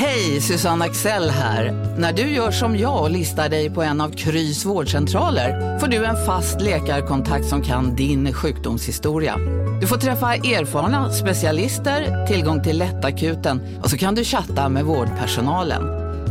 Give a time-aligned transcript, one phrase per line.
[0.00, 1.72] Hej, Susanne Axel här.
[1.98, 6.04] När du gör som jag och listar dig på en av Krys vårdcentraler får du
[6.04, 9.36] en fast läkarkontakt som kan din sjukdomshistoria.
[9.80, 15.82] Du får träffa erfarna specialister, tillgång till lättakuten och så kan du chatta med vårdpersonalen.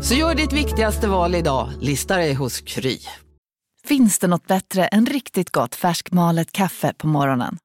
[0.04, 2.99] Så gör ditt viktigaste val idag, lista dig hos Kry.
[3.88, 7.57] Finns det något bättre än riktigt gott färskmalet kaffe på morgonen?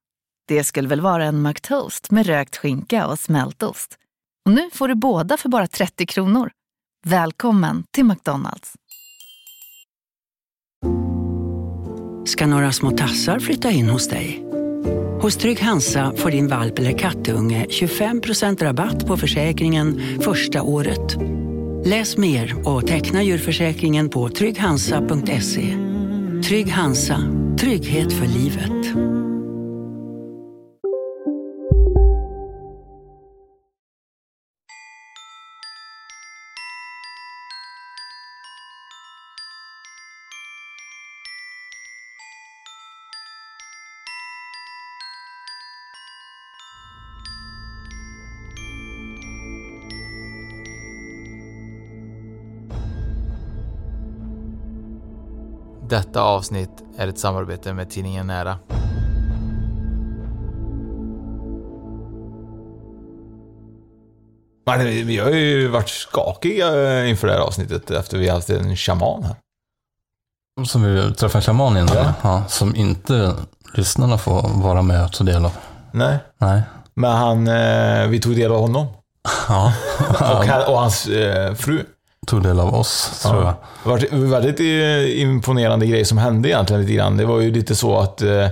[0.48, 3.98] Det skulle väl vara en McToast med rökt skinka och smältost.
[4.46, 6.50] Och nu får du båda för bara 30 kronor.
[7.06, 8.72] Välkommen till McDonalds.
[12.26, 14.44] Ska några små tassar flytta in hos dig?
[15.20, 21.16] Hos Trygg Hansa får din valp eller kattunge 25% rabatt på försäkringen första året.
[21.84, 25.76] Läs mer och teckna djurförsäkringen på trygghansa.se.
[26.44, 27.18] Trygg Hansa,
[27.60, 28.96] trygghet för livet.
[55.92, 58.58] Detta avsnitt är ett samarbete med tidningen Nära.
[64.66, 68.76] Men vi har ju varit skakiga eh, inför det här avsnittet efter vi haft en
[68.76, 69.36] shaman här.
[70.66, 72.14] Som vi träffade en shaman innan, Ja.
[72.22, 72.44] ja.
[72.48, 73.34] som inte
[73.74, 75.52] lyssnarna får vara med och ta del av.
[75.92, 76.62] Nej, Nej.
[76.94, 78.86] men han, eh, vi tog del av honom.
[79.48, 79.72] Ja,
[80.08, 81.84] Och, han, och hans eh, fru.
[82.26, 83.54] Tog del av oss, tror jag.
[83.82, 87.16] Det var en väldigt eh, imponerande grej som hände egentligen lite grann.
[87.16, 88.48] Det var ju lite så att eh,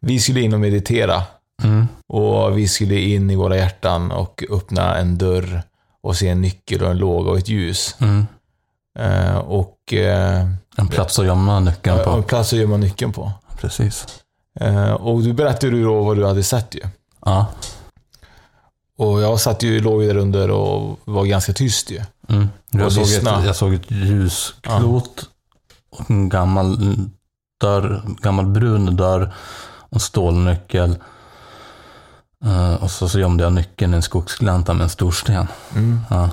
[0.00, 1.22] vi skulle in och meditera.
[1.62, 1.88] Mm.
[2.08, 5.62] Och vi skulle in i våra hjärtan och öppna en dörr
[6.02, 7.96] och se en nyckel och en låga och ett ljus.
[8.00, 8.26] Mm.
[8.98, 12.22] Eh, och eh, En plats att gömma nyckeln en på.
[12.22, 13.32] plats att gömma nyckeln på.
[13.60, 14.06] Precis.
[14.60, 16.80] Eh, och du berättade ju då vad du hade sett ju.
[17.24, 17.46] Ja.
[18.96, 22.00] Och jag satt ju, låg ju där under och var ganska tyst ju.
[22.28, 22.48] Mm.
[22.70, 25.28] Jag, såg ett, jag såg ett ljusklot
[25.90, 26.78] och en gammal
[27.60, 29.34] dörr, gammal brun dörr
[29.78, 30.96] och en stålnyckel.
[32.44, 35.46] Eh, och så, så gömde jag nyckeln i en skogsglänta med en stor sten.
[35.74, 36.00] Mm.
[36.10, 36.30] Ja.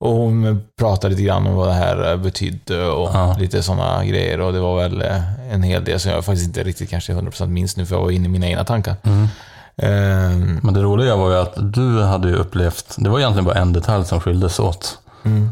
[0.00, 3.36] Och hon pratade lite grann om vad det här betydde och Ja.
[3.38, 4.40] lite sådana grejer.
[4.40, 7.46] Och det var väl eh, en hel del som jag faktiskt inte riktigt kanske 100%
[7.46, 8.96] minns nu, för jag var inne i mina egna tankar.
[9.02, 9.28] Mm.
[9.76, 13.54] Ehm, Men det roliga var ju att du hade ju upplevt, det var egentligen bara
[13.58, 14.98] en detalj som skildes åt.
[15.24, 15.50] mm.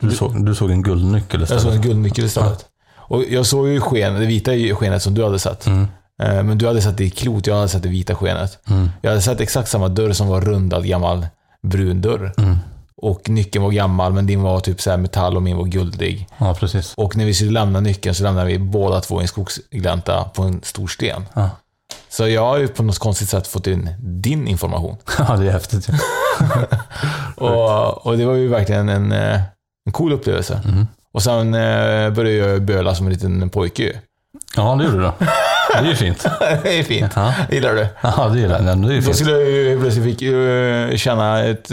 [0.00, 1.76] Du, såg, du såg en guldnyckel Jag såg istället.
[1.76, 2.66] en guldnyckel istället.
[2.96, 5.66] Och jag såg ju sken, det vita skenet som du hade sett.
[5.66, 5.86] Mm.
[6.22, 8.58] Eh, Men du hade sett det i klot, jag hade sett det vita skenet.
[8.68, 8.90] Mm.
[9.02, 11.26] Jag hade sett exakt samma dörr som var rundad gammal
[11.62, 12.32] brun dörr.
[12.36, 12.56] Mm.
[12.96, 16.28] Och nyckeln var gammal, men din var typ så metall och min var guldig.
[16.38, 16.94] Ja, precis.
[16.96, 20.42] Och när vi skulle lämna nyckeln så lämnade vi båda två i en skogsglänta på
[20.42, 21.24] en stor sten.
[21.34, 21.50] Ja.
[22.14, 24.96] Så jag har ju på något konstigt sätt fått in din information.
[25.18, 25.88] ja, det är häftigt.
[27.36, 29.40] Och, och det var ju verkligen en, eh,
[29.86, 30.60] en cool upplevelse.
[30.64, 30.86] Mm.
[31.12, 33.92] Och sen eh, började jag böla som en liten pojke ju.
[34.56, 35.12] Ja, det gjorde du.
[35.68, 36.26] Det är ju fint.
[36.62, 37.12] det är fint.
[37.16, 37.86] Ja, Gillar du?
[38.02, 38.82] ja det gillar jag.
[38.82, 41.70] Det är ju Då skulle jag ju plötsligt fick, eh, känna ett,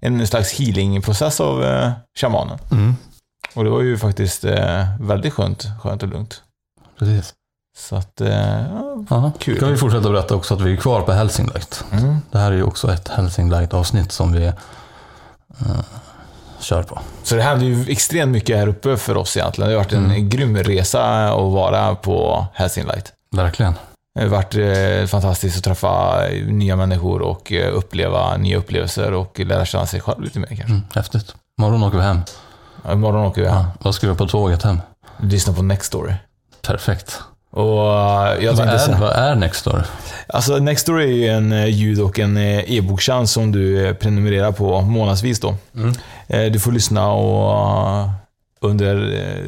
[0.00, 1.64] en slags healingprocess av
[2.18, 2.58] shamanen.
[2.70, 2.96] Mm.
[3.54, 4.44] Och det var ju faktiskt
[5.00, 6.42] väldigt skönt, skönt och lugnt.
[6.98, 7.34] Precis.
[7.78, 8.62] Så att, eh,
[9.10, 9.32] ja.
[9.38, 9.56] Kul.
[9.56, 11.84] Ska vi fortsätta berätta också att vi är kvar på Helsing Light.
[11.92, 12.16] Mm.
[12.30, 14.52] Det här är ju också ett Helsing Light-avsnitt som vi eh,
[16.60, 16.98] kör på.
[17.22, 19.70] Så det hände ju extremt mycket här uppe för oss egentligen.
[19.70, 20.28] Det har varit en Mm.
[20.28, 23.12] grym resa att vara på Helsing Light.
[23.30, 23.74] Verkligen.
[24.14, 29.38] Det har varit eh, fantastiskt att träffa nya människor och eh, uppleva nya upplevelser och
[29.40, 30.64] lära känna sig själv lite mer kanske.
[30.64, 31.34] Mm, häftigt.
[31.58, 32.20] Imorgon åker vi hem.
[32.84, 33.56] Ja, Imorgon åker vi hem.
[33.56, 34.80] Ja, vad ska vi på tåget hem?
[35.20, 36.14] Lyssna på Next Story.
[36.62, 37.20] Perfekt.
[37.50, 39.82] Och eh, jag Vad är, vad är Nextdoor?
[40.28, 44.80] Alltså Nextory är ju en eh, ljud och en eh, e-boktjänst som du prenumererar på
[44.80, 45.54] månadsvis då.
[45.76, 46.52] Mm.
[46.52, 48.08] Du får lyssna och
[48.60, 48.94] under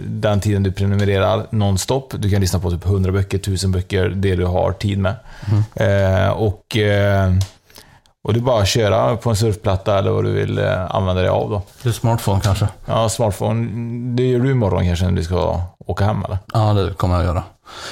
[0.06, 2.12] den tiden du prenumererar nonstop.
[2.18, 5.14] Du kan lyssna på typ 100 böcker, 1000 böcker, det du har tid med.
[5.74, 6.76] Eh, Och,
[8.24, 10.58] och är bara att köra på en surfplatta eller vad du vill
[10.88, 11.62] använda dig av då.
[11.82, 12.68] Det är smartphone kanske?
[12.86, 13.68] Ja, smartphone.
[14.16, 16.38] Det gör du imorgon kanske när du ska åka hem eller?
[16.52, 17.42] Ja, det kommer jag göra.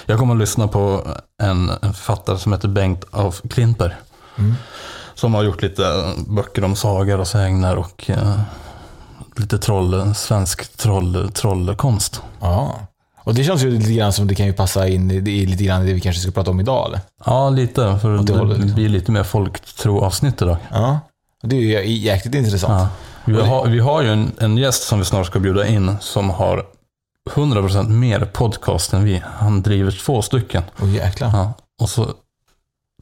[0.06, 1.06] Jag kommer att lyssna på
[1.42, 3.92] en författare som heter Bengt af Klintberg.
[4.38, 4.54] Mm.
[5.14, 8.40] Som har gjort lite böcker om sagor och sägner och eh,
[9.36, 12.22] lite troll, svensk troll, trollkonst.
[12.40, 12.80] Ja.
[13.28, 15.86] Och det känns ju lite grann som det kan ju passa in i, lite grann
[15.86, 17.00] det vi kanske ska prata om idag eller?
[17.24, 17.98] Ja, lite.
[18.02, 18.74] För det det, liksom.
[18.74, 20.56] blir lite mer folktro-avsnitt idag.
[20.70, 21.00] Ja.
[21.42, 22.90] Det är ju jäkligt intressant.
[23.24, 23.32] Ja.
[23.32, 26.30] Vi, har, vi har ju en, en gäst som vi snart ska bjuda in som
[26.30, 26.66] har
[27.28, 29.22] 100% mer podcast än vi.
[29.24, 30.62] Han driver två stycken.
[30.82, 31.30] Åh jäklar.
[31.32, 31.52] Ja.
[31.80, 32.06] Och så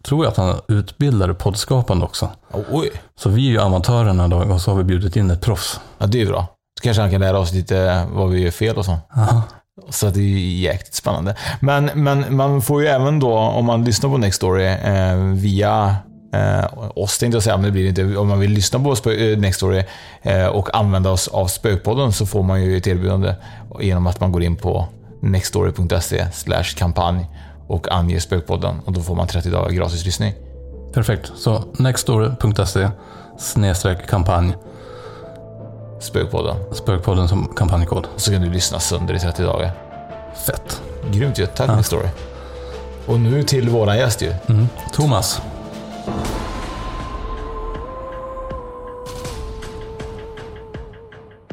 [0.05, 2.31] tror jag att han utbildar poddskapande också.
[2.71, 2.91] Oj.
[3.19, 5.81] Så vi är ju amatörerna då och så har vi bjudit in ett proffs.
[5.99, 6.47] Ja, det är bra.
[6.79, 8.99] Så kanske han kan lära oss lite vad vi gör fel och så.
[9.15, 9.43] Ja.
[9.91, 11.37] Så det är ju jäkligt spännande.
[11.61, 15.97] Men, men man får ju även då, om man lyssnar på Nextory eh, via
[16.37, 18.19] eh, oss tänkte jag säga, men det blir det inte.
[18.19, 19.85] Om man vill lyssna på eh, Nextory
[20.23, 23.35] eh, och använda oss av Spökpodden så får man ju ett erbjudande
[23.81, 24.89] genom att man går in på
[25.21, 26.27] nextory.se
[26.77, 27.27] kampanj
[27.69, 30.35] och anger Spökpodden och då får man 30 dagar gratis lyssning.
[30.93, 31.33] Perfekt.
[31.37, 32.89] Så nextstory.se
[33.39, 34.57] snedstreck kampanj.
[36.01, 36.57] Spökpodden.
[36.73, 38.07] Spökpodden som kampanjkod.
[38.15, 39.71] Och så kan du lyssna sönder i 30 dagar.
[40.47, 40.83] Fett.
[41.13, 41.47] Grymt ju.
[41.47, 42.09] Tack Nextory.
[43.07, 44.33] Och nu till våran gäst ju.
[44.49, 44.69] Mm.
[44.93, 45.43] Thomas.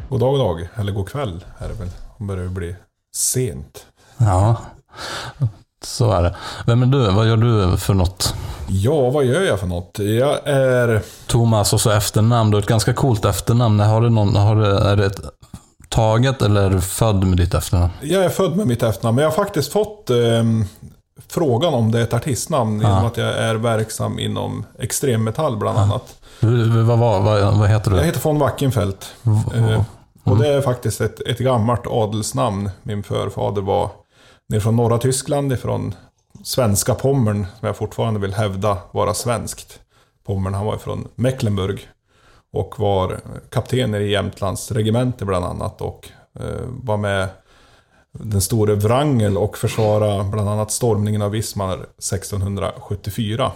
[0.08, 0.68] God dag, god dag.
[0.76, 1.88] Eller god kväll är det väl.
[2.18, 2.76] Det börjar bli
[3.16, 3.86] sent.
[4.16, 4.56] Ja,
[5.84, 6.36] så är det.
[6.66, 7.10] Vem är du?
[7.10, 8.34] Vad gör du för något?
[8.68, 9.98] Ja, vad gör jag för något?
[9.98, 11.02] Jag är...
[11.26, 12.50] Thomas och så efternamn.
[12.50, 13.80] Du har ett ganska coolt efternamn.
[13.80, 15.20] Har du någon, har du, är det ett
[15.88, 17.92] taget eller är du född med ditt efternamn?
[18.02, 20.64] Jag är född med mitt efternamn, men jag har faktiskt fått ehm,
[21.28, 22.80] frågan om det är ett artistnamn.
[22.80, 22.88] Ja.
[22.88, 26.16] Genom att jag är verksam inom extremmetall bland annat.
[26.40, 27.96] Du, vad, vad, vad, vad heter du?
[27.96, 29.14] Jag heter von Wackenfeldt.
[29.54, 29.80] Eh,
[30.24, 30.38] och Mm.
[30.38, 32.70] det är faktiskt ett, ett gammalt adelsnamn.
[32.82, 33.90] Min förfader var
[34.48, 35.94] ner från norra Tyskland, ifrån
[36.44, 39.80] svenska Pommern, som jag fortfarande vill hävda vara svenskt.
[40.26, 41.88] Pommern, han var från Mecklenburg.
[42.52, 43.20] Och var
[43.50, 45.80] kapten i Jämtlands regemente bland annat.
[45.80, 46.08] Och
[46.40, 47.28] eh, var med
[48.18, 53.52] den store Wrangel och försvara bland annat stormningen av Wismar 1674.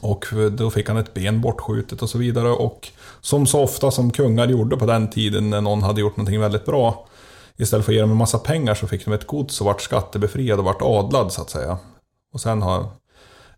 [0.00, 2.48] Och då fick han ett ben bortskjutet och så vidare.
[2.48, 2.88] Och
[3.20, 6.66] som så ofta som kungar gjorde på den tiden när någon hade gjort någonting väldigt
[6.66, 7.06] bra.
[7.56, 9.80] Istället för att ge dem en massa pengar så fick de ett gods och vart
[9.80, 11.78] skattebefriad och vart adlad så att säga.
[12.34, 12.86] Och sen har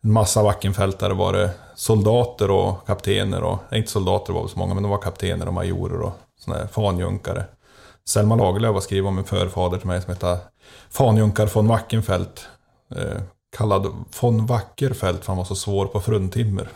[0.01, 4.75] en massa Wackenfeldtare varit soldater och kaptener och, nej, inte soldater var väl så många,
[4.75, 7.45] men de var kaptener och majorer och såna här fanjunkare.
[8.11, 10.39] Selma Lagerlöf har skrivit om en förfader till mig som heter
[10.91, 12.47] Fanjunkar von Wackenfeldt.
[12.97, 13.21] Eh,
[13.57, 13.87] kallad
[14.21, 16.69] von Wackerfeldt för han var så svår på fruntimmer.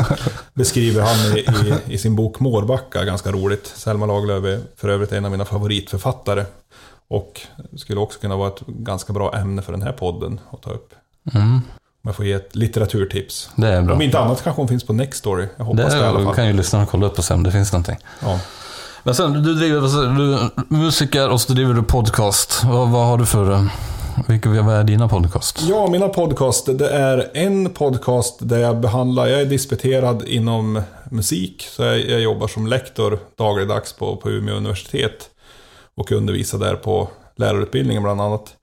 [0.54, 3.66] Beskriver han i, i, i sin bok Mårbacka, ganska roligt.
[3.66, 6.44] Selma Lagerlöf är för övrigt en av mina favoritförfattare.
[7.08, 7.40] Och
[7.76, 10.94] skulle också kunna vara ett ganska bra ämne för den här podden att ta upp.
[11.34, 11.62] Mm, Om
[12.02, 13.50] jag får ge ett litteraturtips.
[13.56, 13.94] det är bra.
[13.94, 15.46] Om inte annat kanske hon finns på Nextory.
[15.56, 16.34] Jag hoppas det, i alla Det fall.
[16.34, 17.96] kan ju lyssnarna kolla upp och se om det finns någonting.
[18.22, 18.40] Ja.
[19.06, 19.80] Men sen, du driver
[20.18, 22.64] du musiker och så driver du podcast.
[22.64, 23.52] Vad, vad har du för...
[23.52, 23.62] Eh,
[24.28, 25.62] vilka, vad är dina podcast?
[25.68, 26.78] Ja, mina podcast.
[26.78, 31.62] Det är en podcast där jag behandlar, jag är disputerad inom musik.
[31.70, 35.30] Så jag, jag jobbar som lektor dagligdags på, på Umeå universitet.
[35.94, 38.54] Och undervisar där på lärarutbildningen bland annat.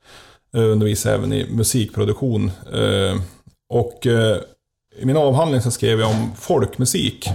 [0.51, 2.51] Jag undervisar även i musikproduktion.
[2.73, 3.21] Eh,
[3.69, 4.05] och
[4.99, 7.29] i min avhandling så skrev jag om folkmusik.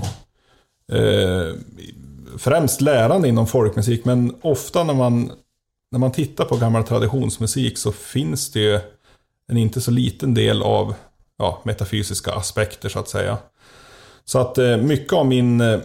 [2.38, 5.32] Främst lärande inom folkmusik, men ofta när man,
[5.90, 8.81] när man tittar på gammal traditionsmusik så finns det ju
[9.49, 10.94] en inte så liten del av
[11.38, 13.38] ja, metafysiska aspekter så att säga.
[14.25, 15.81] Så att eh, mycket av min eh,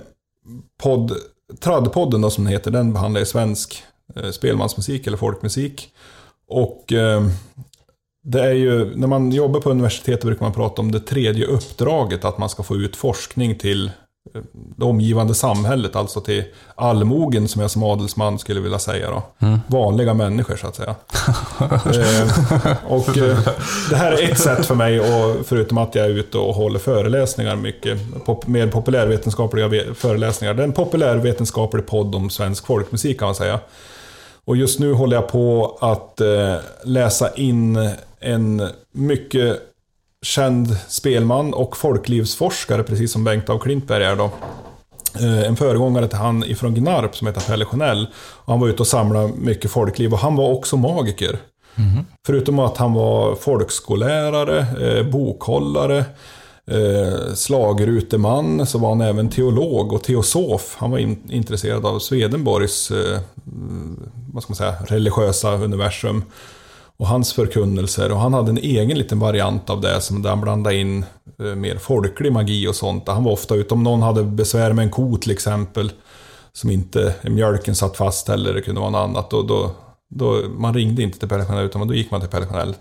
[0.83, 1.17] podd,
[1.59, 3.83] Tradpodden då som den heter, den behandlar ju svensk
[4.15, 5.93] eh, spelmansmusik eller folkmusik.
[6.48, 7.27] Och eh,
[8.24, 12.25] det är ju, när man jobbar på universitetet brukar man prata om det tredje uppdraget,
[12.25, 13.91] att man ska få ut forskning till
[14.77, 16.44] det omgivande samhället, alltså till
[16.75, 19.24] allmogen som jag som adelsman skulle vilja säga då.
[19.68, 20.89] Vanliga människor så att säga.
[21.70, 23.38] eh, och eh,
[23.89, 26.80] det här är ett sätt för mig, och förutom att jag är ute och håller
[26.80, 30.53] föreläsningar mycket, pop, mer populärvetenskapliga ve- föreläsningar.
[30.53, 33.60] Det är en populärvetenskaplig podd om svensk folkmusik kan man säga.
[34.46, 37.89] Och just nu håller jag på att eh, läsa in
[38.20, 39.60] en mycket
[40.24, 44.32] känd spelman och folklivsforskare, precis som Bengt af Klintberg är då.
[45.20, 48.08] Eh, en föregångare till han ifrån Gnarp som heter Pelle Sjönell.
[48.15, 51.39] Och Han var ute och samlade mycket folkliv och han var också magiker.
[52.25, 56.06] Förutom att han var folkskollärare, eh, bokhållare,
[56.68, 60.75] eh, slagruteman så var han även teolog och teosof.
[60.80, 64.00] Han var in, intresserad av Swedenborgs mm,
[64.34, 66.24] vad ska man säga, religiösa universum
[66.97, 68.12] och hans förkunnelser.
[68.12, 71.05] Och han hade en egen liten variant av det som där han blandade in
[71.39, 73.07] eh, mer folklig magi och sånt.
[73.07, 75.91] Han var ofta ute om någon hade besvär med en ko till exempel
[76.53, 79.33] som inte mjölken satt fast eller det kunde vara något annat.
[79.33, 79.71] Och då,
[80.09, 82.75] då, man ringde inte till Pelle Chanel, utan då gick man till Pelle Chanel.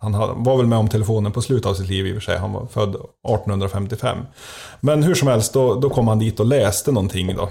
[0.00, 2.38] Han var väl med om telefonen på slutet av sitt liv i och för sig.
[2.38, 4.18] Han var född 1855.
[4.80, 7.50] Men hur som helst, då, då kom han dit och läste någonting då.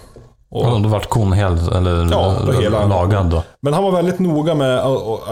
[0.49, 3.43] Och, ja, då vart kon helt, eller ja, hela, lagad då.
[3.61, 4.83] Men han var väldigt noga med,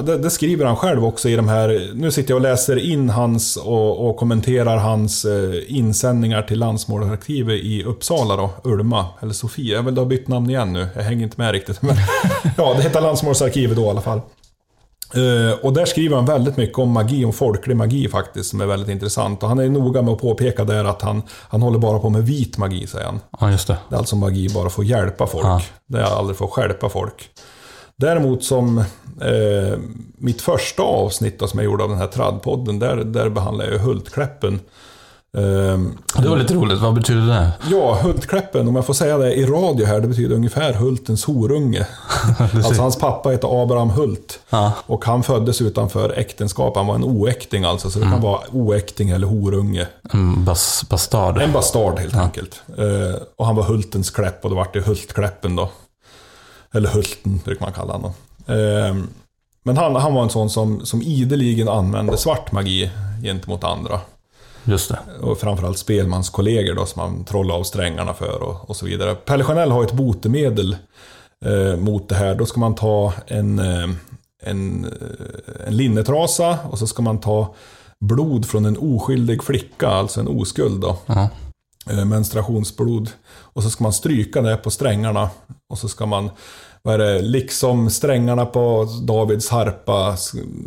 [0.04, 3.10] det, det, skriver han själv också i de här, nu sitter jag och läser in
[3.10, 9.76] hans och, och kommenterar hans eh, insändningar till Landsmålararkivet i Uppsala då, Ulma, eller Sofia.
[9.76, 11.82] Jag vill ha bytt namn igen nu, jag hänger inte med riktigt.
[11.82, 11.96] Men,
[12.58, 14.22] ja, det heter Landsmålsarkivet då i alla fall.
[15.18, 18.66] Uh, och där skriver han väldigt mycket om magi, om folklig magi faktiskt, som är
[18.66, 19.44] väldigt intressant.
[19.44, 22.26] Och han är noga med att påpeka där att han, han håller bara på med
[22.26, 23.20] vit magi, säger han.
[23.40, 23.78] Ja, just det.
[23.90, 25.46] Det är alltså magi bara för att hjälpa folk.
[25.46, 25.62] Ja.
[25.88, 27.30] Det är aldrig för att hjälpa folk.
[27.98, 28.78] Däremot som
[29.22, 29.80] eh,
[30.18, 33.80] mitt första avsnitt då, som jag gjorde av den här tradpodden, där, där behandlar jag
[33.80, 34.60] Hultkläppen.
[35.38, 37.52] Ehm, det var lite roligt, vad betyder det?
[37.72, 41.88] Ja, Hultkläppen, om jag får säga det i radio här, det betyder ungefär Hultens horunge.
[42.54, 44.40] alltså hans pappa heter Abraham Hult.
[44.50, 44.72] Ja.
[44.86, 47.90] Och han föddes utanför äktenskap, han var en oäkting alltså.
[47.90, 48.18] Så det mm.
[48.18, 49.88] kan vara oäkting eller horunge.
[50.14, 51.38] En bas bastard.
[51.38, 52.22] En bastard helt ja.
[52.22, 52.62] enkelt.
[52.80, 55.70] Uh, och han var Hultens kläpp och då vart det Hultkläppen då.
[56.74, 58.12] Eller Hulten brukar man kalla honom.
[58.50, 59.04] Uh,
[59.64, 62.92] men han, han var en sån som, som ideligen använde svart magi
[63.24, 64.00] gentemot andra.
[64.66, 65.00] Just det.
[65.22, 69.16] Och framförallt spelmanskollegor då som man trollar av strängarna för och, och så vidare.
[69.16, 70.78] Pelle Chanel har ett botemedel
[71.46, 72.36] eh, mot det här.
[72.36, 73.90] Då ska man ta en, eh,
[74.44, 77.56] en, eh, en linnetrasa och så ska man ta
[78.06, 80.90] blod från en oskyldig flicka, alltså en oskuld då.
[81.10, 81.28] Uh
[81.88, 82.06] -huh.
[82.06, 83.10] menstruationsblod.
[83.28, 85.30] Och så ska man stryka det på strängarna.
[85.70, 86.30] Och så ska man
[86.86, 90.16] vad är det, liksom strängarna på Davids harpa.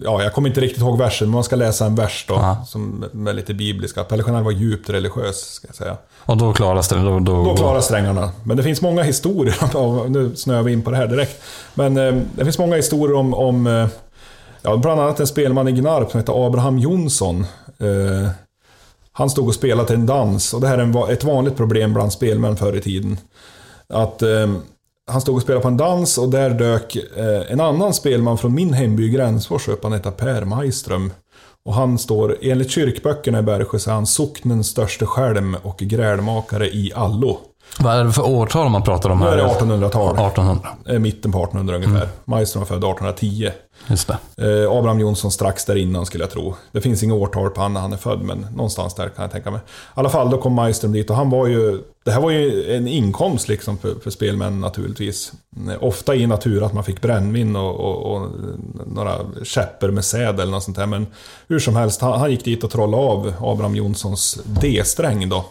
[0.03, 2.57] Ja, jag kommer inte riktigt ihåg versen, men man ska läsa en vers då.
[2.67, 4.05] Som är lite bibliska.
[4.05, 5.97] Pelle Chanel var djupt religiös, ska jag säga.
[6.19, 7.11] Och då klarar strängarna?
[7.11, 7.45] Då, då...
[7.45, 8.31] då klarar strängarna.
[8.45, 11.43] Men det finns många historier, nu snöar vi in på det här direkt.
[11.75, 13.87] Men eh, det finns många historier om, om eh,
[14.63, 17.47] ja, bland annat en spelman i Gnarp som heter Abraham Jonsson.
[17.79, 18.31] Eh,
[19.13, 22.13] han stod och spelade till en dans, och det här är ett vanligt problem bland
[22.13, 23.19] spelmän förr i tiden.
[23.89, 24.47] Att eh,
[25.09, 28.55] han stod och spelade på en dans och där dök eh, en annan spelman från
[28.55, 29.83] min hemby Gränsfors upp.
[29.83, 31.13] Han heter Per Majström.
[31.65, 36.69] Och han står, enligt kyrkböckerna i Bergsjö, så är han socknens största skälm och grälmakare
[36.69, 37.39] i allo.
[37.79, 39.37] Vad är det för årtal man pratar om här?
[39.37, 40.15] Nu är det 1800-tal.
[40.15, 40.69] 1800.
[40.99, 41.97] Mitten på 1800 ungefär.
[41.97, 42.09] Mm.
[42.25, 43.51] Majström var född 1810.
[43.87, 44.63] Just det.
[44.63, 46.55] Eh, Abraham Jonsson strax där innan skulle jag tro.
[46.73, 49.33] Det finns inga årtal på han när han är född, men någonstans där kan jag
[49.33, 49.61] tänka mig.
[49.61, 51.83] I alla fall, då kom Majström dit och han var ju...
[52.05, 55.33] Det här var ju en inkomst liksom för, för spelmän naturligtvis.
[55.71, 58.29] Eh, ofta i natur att man fick brännvin och, och, och
[58.87, 60.87] några käppor med säd eller något sånt där.
[60.87, 61.07] Men
[61.49, 65.45] hur som helst, han, han gick dit och trollade av Abraham Jonssons D-sträng då.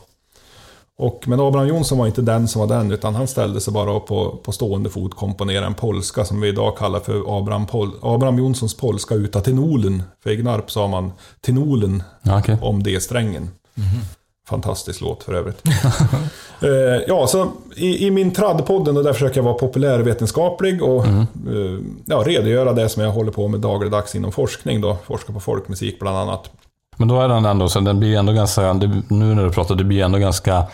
[0.99, 3.99] Och, men Abraham Jonsson var inte den som var den, utan han ställde sig bara
[3.99, 8.37] på, på stående fot komponera en polska som vi idag kallar för Abraham, Pol Abraham
[8.37, 10.03] Jonssons polska uta tenolen.
[10.23, 11.11] För i Gnarp sa man
[11.41, 12.03] tenolen
[12.39, 12.57] okay.
[12.61, 13.49] om D-strängen.
[13.77, 14.17] Mm -hmm.
[14.47, 15.61] Fantastisk låt för övrigt.
[16.61, 16.69] eh,
[17.07, 21.21] ja, så i, i min traddpodden, där försöker jag vara populärvetenskaplig och mm.
[21.21, 24.81] eh, ja, redogöra det som jag håller på med dagligdags inom forskning.
[24.81, 26.49] Då, forskar på folkmusik bland annat.
[26.97, 29.83] Men då är den ändå, så den blir ändå ganska, nu när du pratar, det
[29.83, 30.67] blir ändå ganska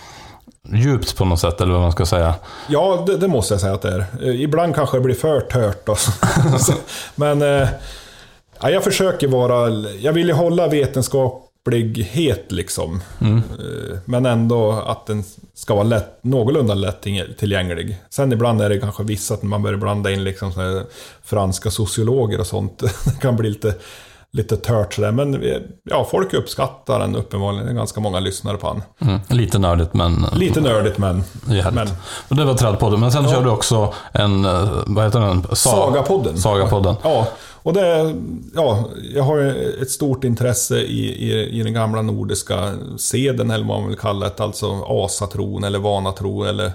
[0.72, 2.36] djupt på något sätt, eller vad man ska säga.
[2.68, 4.06] Ja, det, det måste jag säga att det är.
[4.22, 5.90] Eh, ibland kanske det blir för tört.
[7.16, 7.68] Men eh,
[8.62, 13.02] ja, jag försöker vara, jag vill ju hålla vetenskaplighet liksom.
[13.22, 13.38] Mm.
[13.38, 17.02] Eh, men ändå att den ska vara lätt, någorlunda lätt
[17.38, 17.98] tillgänglig.
[18.10, 20.84] Sen ibland är det kanske vissa att man börjar blanda in liksom
[21.24, 22.80] franska sociologer och sånt.
[23.06, 23.74] det kan bli lite
[24.34, 25.12] lite tört sådär.
[25.12, 25.44] Men
[25.84, 27.66] ja, folk uppskattar den uppenbarligen.
[27.66, 29.10] Det är ganska många lyssnare på den.
[29.10, 30.26] Mm, lite nördigt men...
[30.36, 31.24] Lite nördigt men...
[31.72, 31.88] men.
[32.28, 33.00] Och det var Trädpodden.
[33.00, 33.32] Men sen ja.
[33.32, 35.44] kör du också en, eh, vad heter den?
[35.44, 36.38] Sa Sagapodden.
[36.38, 36.96] Sagapodden.
[37.04, 37.28] Ja,
[37.64, 38.16] och det,
[38.56, 39.40] ja, jag har
[39.82, 44.26] ett stort intresse i, i, i den gamla nordiska seden, eller vad man vill kalla
[44.26, 44.44] det.
[44.44, 46.72] Alltså asatron eller vanatro eller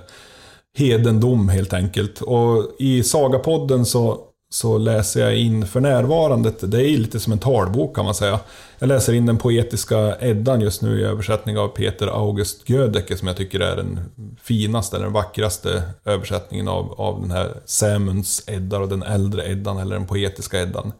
[0.78, 2.22] hedendom helt enkelt.
[2.22, 4.18] Och i Sagapodden så
[4.50, 8.40] så läser jag in för närvarande, det är lite som en talbok kan man säga.
[8.78, 13.28] Jag läser in den poetiska Eddan just nu i översättning av Peter August Gödecke som
[13.28, 14.00] jag tycker är den
[14.42, 19.78] finaste, eller den vackraste översättningen av, av den här Sämunds Edda och den äldre Eddan,
[19.78, 20.92] eller den poetiska Eddan.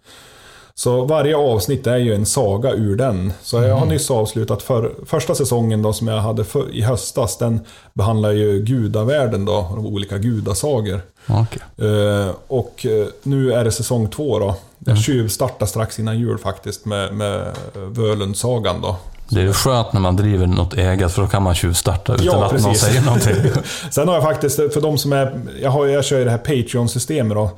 [0.79, 3.33] Så varje avsnitt är ju en saga ur den.
[3.43, 3.89] Så jag har mm.
[3.89, 7.39] nyss avslutat för, första säsongen då som jag hade för, i höstas.
[7.39, 7.61] Den
[7.95, 11.01] behandlar ju gudavärlden då, de olika gudasagor.
[11.29, 11.89] Okay.
[11.89, 14.55] Uh, och uh, nu är det säsong två då.
[14.79, 15.03] Jag mm.
[15.03, 18.97] tjuvstartar strax innan jul faktiskt med, med Völundsagan då.
[19.29, 22.27] Det är ju skönt när man driver något eget, för då kan man tjuvstarta utan
[22.27, 22.83] Ja, att någon precis.
[22.83, 23.63] säger någonting.
[23.91, 26.39] Sen har jag faktiskt, för de som är, jag, har, jag kör ju det här
[26.39, 27.51] Patreon-systemet då.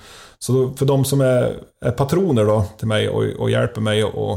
[0.42, 1.52] Så för de som är,
[1.84, 4.30] är patroner då till mig och, och hjälper mig och,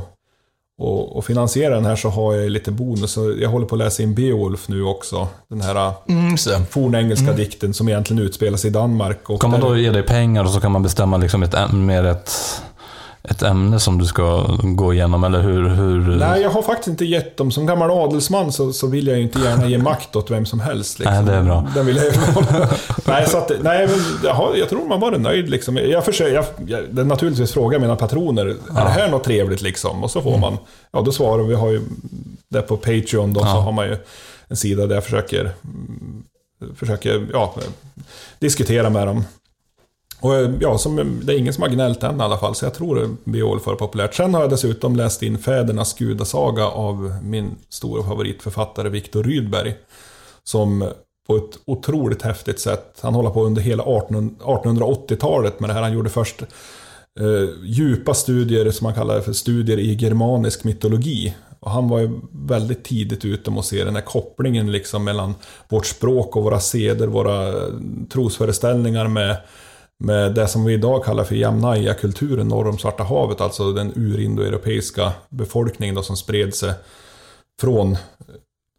[0.78, 3.18] och, och finansiera den här så har jag lite bonus.
[3.42, 5.28] Jag håller på att läsa in Beowulf nu också.
[5.48, 6.50] Den här Mm, så.
[6.70, 9.30] fornengelska dikten som egentligen utspelar sig i Danmark.
[9.30, 12.04] Och Kan man då ge dig pengar och så kan man bestämma liksom ett, mer
[12.04, 12.32] ett,
[13.30, 15.70] ett ämne som du ska gå igenom, eller hur?
[15.70, 17.52] hur Nej, jag har faktiskt inte gett dem.
[17.52, 20.60] Som gammal adelsman så, så vill jag ju inte gärna ge makt åt vem som
[20.60, 21.00] helst.
[21.00, 21.16] Liksom.
[21.16, 21.68] Nej, det är bra.
[21.76, 22.06] Den vill jag
[23.06, 25.78] nej, så att, nej, men jag, jag tror man var nöjd liksom.
[25.78, 26.46] Jag försöker, jag,
[26.96, 30.04] jag, naturligtvis frågar mina patroner, är det här något trevligt liksom?
[30.04, 30.58] Och så får man,
[30.92, 31.82] ja då svarar vi, har ju
[32.50, 33.60] det på Patreon då, så Ja.
[33.60, 33.98] har man ju
[34.48, 36.24] en sida där jag försöker, mm,
[36.76, 37.56] försöker, ja,
[38.40, 39.24] diskutera med dem.
[40.24, 42.56] Och eh, ja, som, eh, det är ingen som har gnällt än i alla fall,
[42.56, 44.14] så jag tror Beowulf var populärt.
[44.14, 49.76] Sen har jag dessutom läst in Fädernas gudasaga av min stora favoritförfattare Viktor Rydberg.
[50.44, 50.90] Som
[51.28, 55.82] på ett otroligt häftigt sätt, han håller på under hela 1880-talet med det här.
[55.82, 56.42] Han gjorde först
[57.20, 61.36] eh, djupa studier, som man kallar det för studier i germanisk mytologi.
[61.60, 65.36] Och han var ju väldigt tidigt ute med att se den här kopplingen liksom mellan
[65.70, 67.74] vårt språk och våra seder, våra eh,
[68.12, 69.38] trosföreställningar med,
[70.04, 75.12] med det som vi idag kallar för Jamnaya-kulturen norr om Svarta havet, alltså den urindoeuropeiska
[75.30, 76.74] befolkningen då som spred sig
[77.62, 77.98] från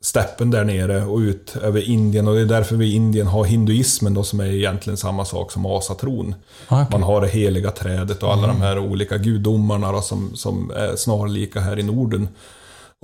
[0.02, 2.28] steppen där nere och ut över Indien.
[2.28, 5.52] Och det är därför vi i Indien har hinduismen då som är egentligen samma sak
[5.52, 6.34] som asatron.
[6.68, 6.86] Okej.
[6.90, 10.96] Man har det heliga trädet och alla de här olika gudomarna då, som, som är
[10.96, 12.28] snarlika här i Norden.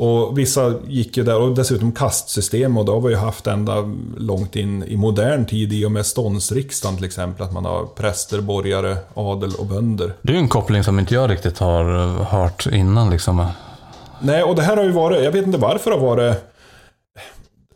[0.01, 3.75] Och vissa gick ju där, och dessutom kastsystem, och det har vi ju haft ända
[4.17, 8.41] långt in i modern tid i och med ståndsriksdagen till exempel, att man har präster,
[8.41, 10.13] borgare, adel och bönder.
[10.23, 13.11] Det är ju en koppling som inte jag riktigt har eh, hört innan.
[13.11, 13.47] Liksom.
[14.21, 16.37] Nej, och det här har ju varit, jag vet inte varför det har varit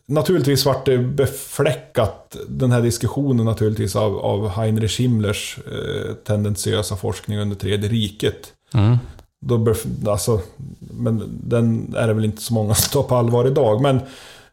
[0.06, 7.38] Naturligtvis vart det befläckat, den här diskussionen naturligtvis, av, av Heinrich Himmlers eh, tendentiösa forskning
[7.38, 8.52] under tredje riket.
[8.74, 8.98] Mm.
[9.46, 10.40] Då bef- alltså,
[10.78, 13.82] men den är det väl inte så många som tar på allvar idag.
[13.82, 14.00] Men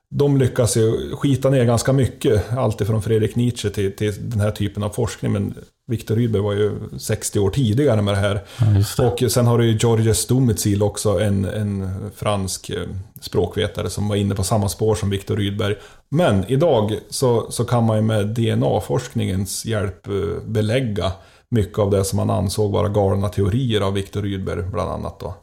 [0.10, 2.54] de lyckas ju skita ner ganska mycket.
[2.58, 5.32] Alltifrån Fredrik Nietzsche till, till den här typen av forskning.
[5.32, 5.54] Men
[5.88, 8.42] Viktor Rydberg var ju 60 år tidigare med det här.
[8.60, 8.66] Ja,
[8.98, 9.06] det.
[9.25, 12.88] Och sen har du ju Georges Stumizil också, en, en fransk eh,
[13.22, 15.75] språkvetare som var inne på samma spår som Viktor Rydberg.
[16.10, 20.14] Men idag så, så kan man ju med DNA-forskningens hjälp eh,
[20.46, 21.12] belägga
[21.51, 25.20] mycket av det som man ansåg vara galna teorier av Viktor Rydberg bland annat.
[25.20, 25.33] Då.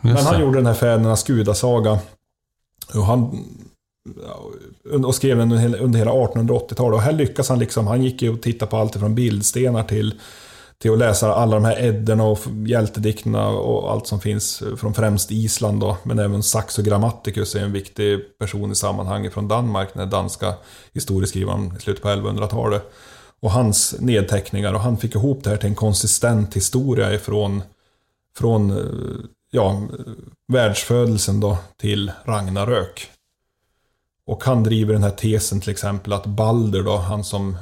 [0.00, 1.98] Men han gjorde den här Fädernas gudasaga.
[2.94, 3.44] Och han
[5.04, 6.94] och skrev den under hela- under hela 1880-talet.
[6.96, 10.20] Och här lyckas han liksom, han gick ju och tittade på allt från bildstenar till,
[10.78, 15.30] till att läsa alla de här edderna och hjältedikterna och allt som finns från främst
[15.30, 15.96] Island då.
[16.02, 20.54] Men även Saxo Grammaticus är en viktig person i sammanhanget från Danmark, den danska
[20.92, 22.92] historieskrivaren i slutet på 1100-talet.
[23.40, 27.62] Och hans nedteckningar och han fick ihop det här till en konsistent historia ifrån
[28.36, 29.82] från eh, ja,
[30.48, 33.10] världsfödelsen då till Ragnarök.
[34.26, 37.56] Och han driver den här tesen till exempel att Balder då, han som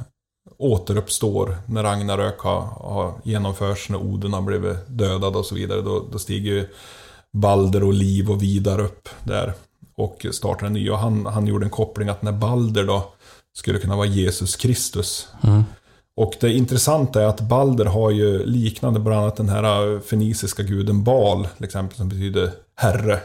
[0.59, 5.81] återuppstår när Ragnarök har, har genomförts, när Oden har blivit dödad och så vidare.
[5.83, 6.69] Då, då stiger ju
[7.33, 9.55] Balder och Liv och Vidar upp där
[9.95, 10.91] och startar en ny.
[10.91, 13.13] Och han, han gjorde en koppling att när Balder då
[13.57, 15.29] skulle kunna vara Jesus Kristus.
[15.43, 15.65] Mm.
[16.17, 21.05] Och det intressanta är att Balder har ju liknande, bland annat den här fenisiska guden
[21.05, 23.21] Bal, till exempel, som betyder herre.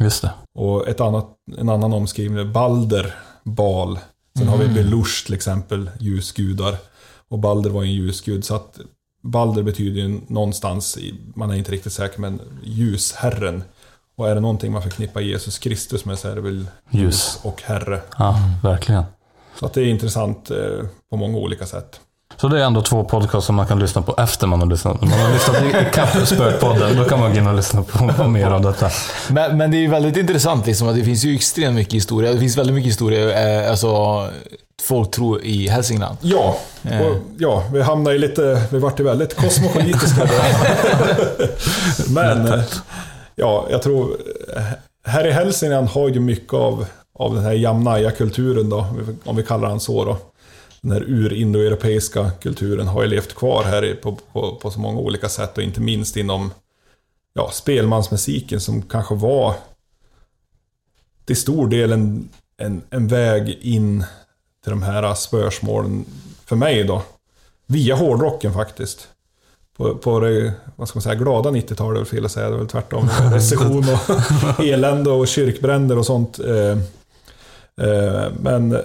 [0.00, 0.30] Just det.
[0.54, 3.14] Och ett annat, en annan omskrivning är Balder,
[3.44, 3.98] Bal.
[4.38, 6.76] Sen har vi Belush till exempel, ljusgudar.
[7.28, 8.78] Och Balder var ju en ljusgud, så att
[9.22, 10.98] Balder betyder ju någonstans,
[11.34, 13.64] man är inte riktigt säker, men ljusherren.
[14.16, 17.40] Och är det någonting man förknippar Jesus Kristus med så är det väl Ljus.
[17.42, 18.00] och herre.
[18.18, 19.04] Ja, verkligen.
[19.58, 20.56] Så att det är intressant eh,
[21.10, 22.00] på många olika sätt.
[22.36, 25.00] Så det är ändå två podcasts som man kan lyssna på efter man har lyssnat.
[25.00, 28.28] Man har lyssnat i kapp Spökpodden, då kan man gå in och lyssna på, på
[28.28, 28.90] mer av detta.
[29.28, 32.32] Men, men det är ju väldigt intressant liksom att det finns ju extremt mycket historia.
[32.32, 34.28] Det finns väldigt mycket historia, eh, alltså
[34.82, 36.16] folk tror i Hälsingland.
[36.20, 40.44] Ja, och, ja, vi hamnar ju lite, vi vart ju väldigt kosmopolitiska där.
[42.14, 42.64] Men, eh,
[43.34, 44.16] ja, jag tror,
[44.56, 44.62] eh,
[45.06, 48.86] här i Hälsingland har ju mycket av, av den här Jamnaya-kulturen då,
[49.24, 50.18] om vi kallar den så då.
[50.80, 55.28] Den här urindoeuropeiska kulturen har ju levt kvar här på, på, på så många olika
[55.28, 56.50] sätt och inte minst inom
[57.34, 59.54] ja, spelmansmusiken som kanske var
[61.24, 64.04] till stor del en, en, en väg in
[64.64, 66.04] till de här spörsmålen
[66.44, 67.02] för mig då.
[67.66, 69.08] Via hårdrocken faktiskt.
[69.76, 72.58] på, på det vad ska man säga, glada 90-talet, är fel att säga, det är
[72.58, 73.08] väl tvärtom.
[73.32, 73.84] Recession
[74.58, 76.38] och elände och kyrkbränder och sånt.
[76.38, 76.78] Eh,
[78.40, 78.78] men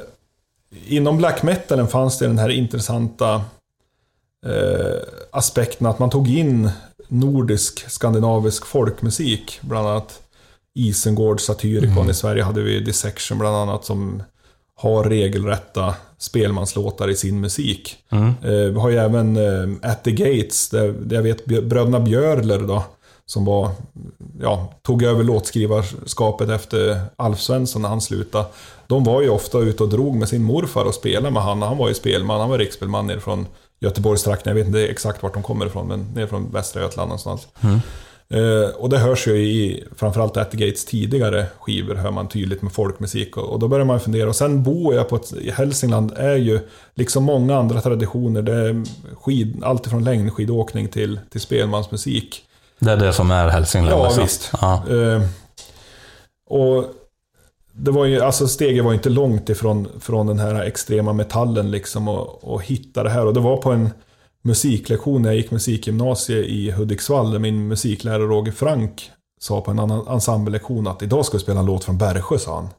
[0.86, 3.41] inom black metalen fanns det den här intressanta
[4.45, 6.69] eh, aspekten att man tog in
[7.08, 9.60] nordisk, skandinavisk folkmusik.
[9.62, 10.21] Bland annat
[10.73, 11.97] Isengård, Satyricon.
[11.97, 12.10] Mm.
[12.10, 14.23] I Sverige hade vi Dissection bland annat som
[14.76, 17.97] har regelrätta spelmanslåtar i sin musik.
[18.10, 18.28] Mm.
[18.28, 22.60] Eh, vi har ju även eh, At the Gates, där, där jag vet bröderna Björler
[22.60, 22.84] då,
[23.26, 23.69] som var,
[24.41, 28.45] ja, tog över låtskrivarskapet efter Alf Svensson när han slutade.
[28.88, 31.62] De var ju ofta ute och drog med sin morfar och spelade med han.
[31.62, 33.47] Han var ju spelman, han var riksspelman nerifrån
[33.80, 34.50] Göteborgstrakten.
[34.50, 37.47] Jag vet inte exakt vart de kommer ifrån, men nerifrån Västra Götaland någonstans.
[38.30, 42.62] Eh, och det hörs ju i framförallt At the Gates tidigare skivor, hör man tydligt
[42.62, 43.38] med folkmusik.
[43.38, 44.30] Och, och då börjar man fundera.
[44.30, 46.60] Och sen bor jag på ett, i Hälsingland, är ju
[46.95, 48.41] liksom många andra traditioner.
[48.41, 48.84] Det är
[49.21, 52.43] skid, allt ifrån längdskidåkning till, till spelmansmusik.
[52.80, 54.02] Det är det som är Hälsingland?
[54.02, 54.21] Ja, alltså.
[54.21, 54.52] visst.
[54.62, 54.84] Ja.
[54.89, 55.21] Eh,
[56.50, 56.86] och
[57.79, 62.07] det var ju, alltså steget var inte långt ifrån från den här extrema metallen liksom
[62.07, 63.25] och, och hitta det här.
[63.25, 63.89] Och det var på en
[64.41, 69.79] musiklektion när jag gick musikgymnasiet i Hudiksvall där min musiklärare Roger Frank sa på en
[69.79, 72.69] annan ensemblelektion att idag ska vi spela en låt från Bergsjö, sa han.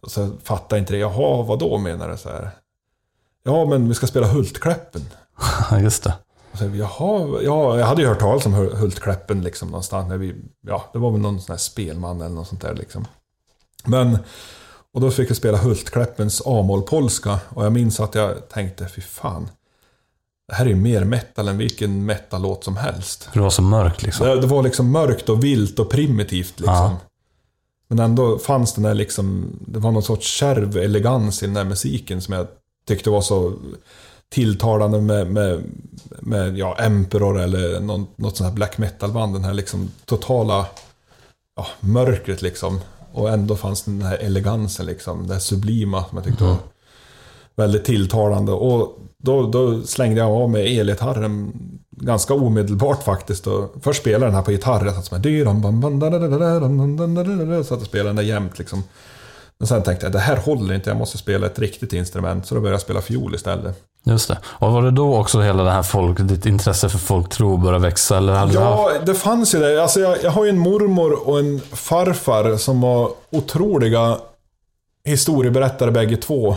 [0.00, 0.98] Och så fattade inte det.
[0.98, 2.16] Jaha, vad då menar du?
[2.16, 2.50] Så här.
[3.42, 5.02] Ja, men vi ska spela Hultkläppen.
[5.82, 6.14] Just det.
[6.52, 10.08] Och så, jaha, ja, jag hade ju hört talas om Hul- Hultkläppen liksom någonstans.
[10.08, 13.06] När vi, ja, det var väl någon sån här spelman eller något sånt där liksom.
[13.88, 14.18] Men,
[14.92, 17.38] och då fick jag spela Hultkläppens A-moll-polska.
[17.48, 19.48] Och jag minns att jag tänkte, fy fan.
[20.48, 23.24] Det här är ju mer metal än vilken metal-låt som helst.
[23.24, 24.26] För det var så mörkt liksom.
[24.26, 26.74] Det, det var liksom mörkt och vilt och primitivt liksom.
[26.74, 26.96] Ja.
[27.88, 31.64] Men ändå fanns den där liksom, det var någon sorts kärv elegans i den där
[31.64, 32.46] musiken som jag
[32.86, 33.52] tyckte var så
[34.28, 35.62] tilltalande med, med,
[36.20, 39.34] med ja, Emperor eller någon, något sånt här black metal-band.
[39.34, 40.66] Den här liksom totala
[41.56, 42.80] ja, mörkret liksom.
[43.12, 46.56] Och ändå fanns den här elegansen liksom, det här sublima som jag tyckte var
[47.56, 48.52] väldigt tilltalande.
[48.52, 51.52] Och då, då slängde jag av med elgitarren
[51.90, 53.46] ganska omedelbart faktiskt.
[53.46, 55.22] Och först spelade den här på gitarr, jag satt som här...
[57.62, 58.82] Så att jag spelade den där jämt liksom.
[59.58, 62.46] Men sen tänkte jag, det här håller inte, jag måste spela ett riktigt instrument.
[62.46, 63.84] Så då började jag spela fiol istället.
[64.04, 64.38] Just det.
[64.44, 68.16] Och var det då också hela det här folk, ditt intresse för folktro började växa?
[68.16, 68.52] Eller hade.
[68.52, 69.82] Ja, det fanns ju det.
[69.82, 74.18] Alltså jag, jag har ju en mormor och en farfar som var otroliga
[75.04, 76.56] historieberättare bägge två.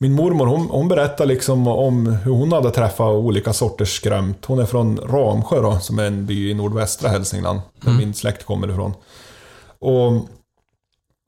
[0.00, 4.44] Min mormor hon, hon berättar liksom om hur hon hade träffat olika sorters skrömt.
[4.44, 7.60] Hon är från Ramsjö då, som är en by i nordvästra Hälsingland.
[7.80, 8.94] Där min släkt kommer ifrån.
[9.78, 10.12] Och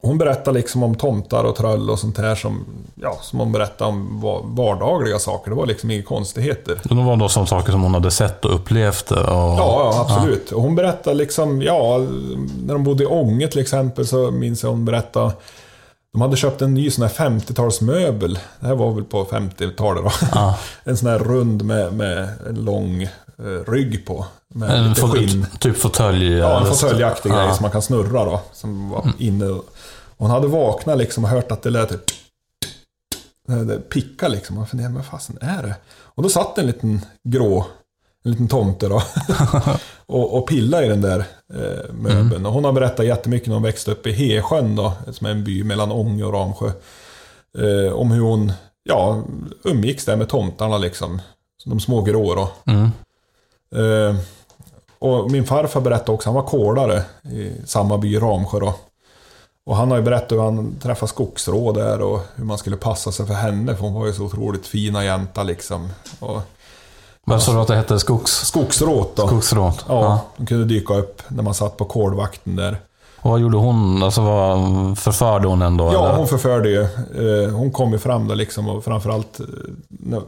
[0.03, 3.87] hon berättar liksom om tomtar och tröll och sånt här som, ja, som hon berättar
[3.87, 5.51] om va- vardagliga saker.
[5.51, 6.79] Det var liksom inga konstigheter.
[6.83, 9.11] Det var då som saker som hon hade sett och upplevt.
[9.11, 9.19] Och...
[9.19, 10.53] Ja, ja absolut.
[10.53, 11.99] Och Hon berättar liksom, ja,
[12.65, 15.33] när de bodde i Ånge till exempel så minns jag hon berättade
[16.13, 18.39] de hade köpt en ny sån här 50-talsmöbel.
[18.61, 20.11] Det här var väl på 50-talet då.
[20.35, 20.59] Ja.
[20.85, 23.09] En sån här rund med, med en lång
[23.67, 24.27] rygg på.
[24.55, 25.47] Med En lite skinn.
[25.59, 26.33] typ fåtölj.
[26.33, 27.45] Ja, en eller- fåtöljaktig Ja.
[27.45, 28.41] grej som man kan snurra då.
[28.53, 29.47] Som var inne.
[29.47, 29.65] Och
[30.17, 32.05] hon hade vaknat liksom och hört att det lät typ...
[33.67, 34.59] Det picka liksom.
[34.59, 35.75] Och funderade, vad fasen är det?
[36.15, 37.67] Och då satt en liten grå,
[38.25, 39.03] en liten tomte då.
[40.07, 41.19] och, och pilla i den där
[41.55, 42.47] eh, möbeln.
[42.47, 44.93] Och hon har berättat jättemycket när hon växte upp i Hesjön då.
[45.13, 46.71] Som är en by mellan Ånge och Ramsjö.
[47.59, 49.23] Eh, om hur hon, ja,
[49.65, 51.21] umgicks där med tomtarna liksom.
[51.65, 52.51] De små grå då.
[52.73, 52.91] Mm.
[53.77, 54.17] Eh,
[54.99, 58.75] och min farfar berättade också, han var kolare i samma by, Ramsjö då.
[59.67, 63.13] Och han har ju berättat hur han träffade skogsrå där och hur man skulle passa
[63.13, 65.89] sig för henne, för hon var ju så otroligt fina jänta liksom.
[66.21, 66.41] Och
[67.25, 67.99] Vad sa du att det hette?
[67.99, 68.47] Skogs...
[68.47, 69.27] skogsråt då.
[69.27, 69.85] Skogsråt?
[69.89, 72.81] Ja, de kunde dyka upp när man satt på kolvakten där.
[73.23, 74.03] Och vad gjorde hon?
[74.03, 74.59] Alltså vad
[74.99, 75.85] förförde hon ändå?
[75.93, 76.17] Ja, eller?
[76.19, 76.83] hon förförde ju.
[77.45, 79.41] Eh, Hon kom ju fram där liksom och framförallt...
[79.41, 79.47] eh,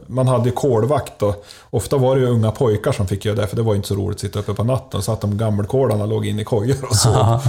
[0.07, 3.47] Man hade ju kolvakt och ofta var det ju unga pojkar som fick göra det,
[3.47, 5.01] för det var ju inte så roligt att sitta uppe på natten.
[5.01, 7.39] Så att de gammelkålarna låg inne i kojor och så.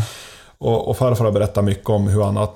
[0.58, 2.48] och, och farfar har berättat mycket om hur han har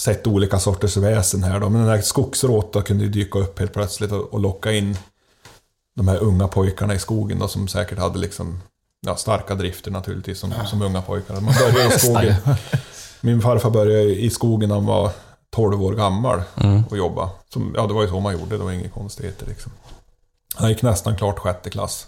[0.00, 1.68] sett olika sorters väsen här då.
[1.68, 4.96] Men den här skogsråtta kunde ju dyka upp helt plötsligt och, och locka in
[5.96, 8.60] de här unga pojkarna i skogen då, som säkert hade liksom
[9.06, 11.34] ja, starka drifter naturligtvis som, som unga pojkar.
[11.40, 12.34] Man började i skogen.
[13.20, 15.10] Min farfar började i skogen när han var
[15.50, 16.82] 12 år gammal Mm.
[16.90, 17.30] och jobba.
[17.52, 19.72] Som, ja, det var ju så man gjorde, det var inga konstigheter liksom.
[20.54, 22.06] Han gick nästan klart sjätte klass.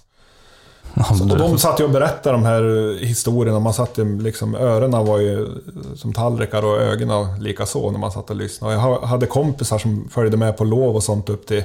[0.94, 2.62] Ja, men Och de satt ju och berättade de här
[3.04, 3.60] historierna.
[3.60, 5.48] Man satt ju liksom, öronen var ju
[5.96, 8.74] som tallrikar och ögonen lika så när man satt och lyssnade.
[8.76, 11.64] Och jag ha- hade kompisar som följde med på lov och sånt upp till,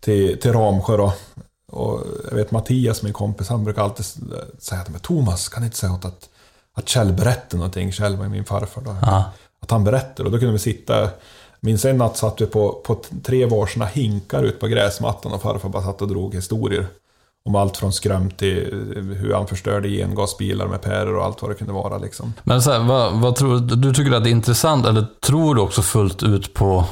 [0.00, 1.12] till, till Ramsjö då.
[1.72, 2.00] Och
[2.30, 4.06] jag vet Mattias, min kompis, han brukar alltid
[4.58, 6.28] säga till mig Thomas, kan inte säga åt att,
[6.74, 7.92] att Kjell berättar någonting?
[7.92, 8.96] Kjell var min farfar då.
[9.02, 9.24] Ja.
[9.60, 11.10] Att han berättar och då kunde vi sitta
[11.64, 15.68] Minns en natt satt vi på, på tre varsina hinkar ut på gräsmattan och farfar
[15.68, 16.86] bara satt och drog historier.
[17.44, 21.54] Om allt från skröm till hur han förstörde gengasbilar med päror och allt vad det
[21.54, 22.34] kunde vara liksom.
[22.42, 23.76] Men så här, vad, vad tror du?
[23.76, 26.84] Du tycker att det är intressant, eller tror du också fullt ut på,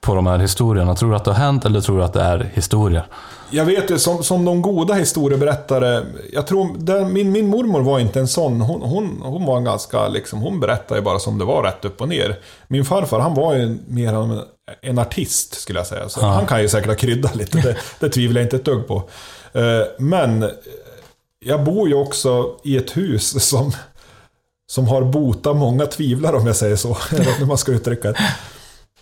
[0.00, 0.94] på de här historierna?
[0.94, 3.04] Tror du att det har hänt eller tror du att det är historia?
[3.50, 7.98] Jag vet ju, som, som de goda historieberättare, jag tror, det, min, min mormor var
[7.98, 8.60] inte en sån.
[8.60, 11.84] Hon, hon, hon var en ganska, liksom, hon berättade ju bara som det var, rätt
[11.84, 12.38] upp och ner.
[12.68, 14.40] Min farfar, han var ju mer en,
[14.80, 16.08] en artist, skulle jag säga.
[16.08, 16.26] Så Ja.
[16.26, 19.02] Han kan ju säkert ha kryddat lite, det, det tvivlar jag inte ett dugg på.
[19.52, 20.50] Eh, Men,
[21.40, 23.72] jag bor ju också i ett hus som,
[24.70, 26.88] som har botat många tvivlare, om jag säger så.
[27.12, 28.18] Inte hur man ska uttrycka det.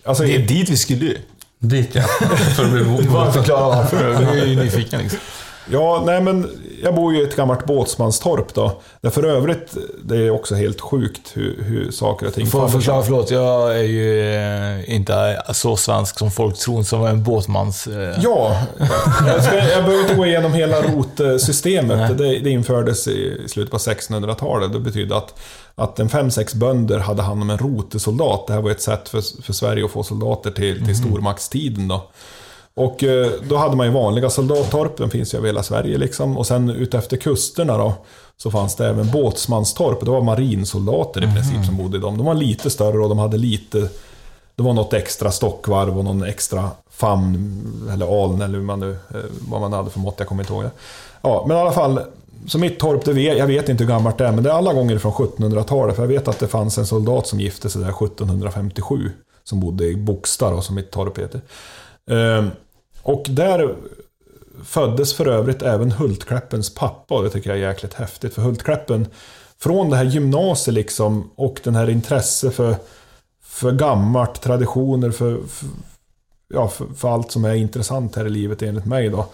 [0.05, 1.17] Alltså, Det är dit vi skulle.
[1.69, 2.03] Dit ja.
[2.57, 4.33] För att bli Du bara förklara varför.
[4.33, 5.19] Du är ju nyfiken liksom.
[5.71, 6.51] Ja, nej men
[6.83, 8.81] jag bor ju i ett gammalt båtsmanstorp då.
[9.01, 12.73] Där för övrigt, det är också helt sjukt hur, hur saker och ting Får jag
[12.73, 13.31] förklara, förlåt.
[13.31, 17.87] Jag är ju eh, inte så svensk som folk tror, som en båtmans...
[17.87, 18.63] eh, Ja,
[19.27, 22.19] jag, ska, jag behöver inte gå igenom hela rotsystemet.
[22.19, 24.73] Det, det infördes i slutet på 1600-talet.
[24.73, 25.35] Det betydde att,
[25.75, 28.47] att en fem, sex bönder hade hand om en rotesoldat.
[28.47, 32.09] Det här var ett sätt för, för Sverige att få soldater till, till stormaktstiden då.
[32.77, 36.39] Och eh, då hade man ju vanliga soldattorp, den finns ju över hela Sverige liksom.
[36.39, 37.95] Och sen utefter kusterna då,
[38.37, 40.05] så fanns det även båtsmanstorp.
[40.05, 42.17] Det var marinsoldater i princip som bodde i dem.
[42.17, 43.89] De var lite större och de hade lite...
[44.55, 48.91] Det var något extra stockvarv och någon extra famn, eller aln, eller hur man nu,
[48.91, 50.71] eh, vad man hade för mått, jag kommer inte ihåg det.
[51.23, 52.01] Ja, men i alla fall,
[52.47, 54.55] så mitt torp, det vet, jag vet inte hur gammalt det är, men det är
[54.55, 55.97] alla gånger från 1700-talet.
[55.97, 59.11] För jag vet att det fanns en soldat som gifte sig där 1757,
[59.45, 61.41] som bodde i Boksta då, som mitt torp heter.
[63.07, 63.75] Och där
[64.65, 68.35] föddes för övrigt även Hultkläppens pappa och det tycker jag är jäkligt häftigt.
[68.35, 69.07] För Hultkläppen,
[69.59, 72.77] från det här gymnasiet liksom och den här intresse för,
[73.43, 75.69] för gammalt, traditioner, för, för,
[76.49, 79.27] ja, för, för allt som är intressant här i livet enligt mig då.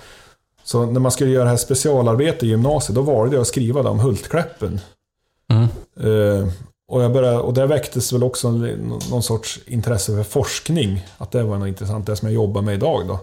[0.64, 3.82] Så när man skulle göra det här specialarbete i gymnasiet, då valde jag att skriva
[3.82, 4.80] det om Hultkläppen.
[5.48, 5.68] Mm.
[6.00, 6.48] Eh,
[6.88, 11.06] och, jag började, och där väcktes väl också någon sorts intresse för forskning.
[11.18, 13.20] Att det var något intressant, det som jag jobbar med idag då.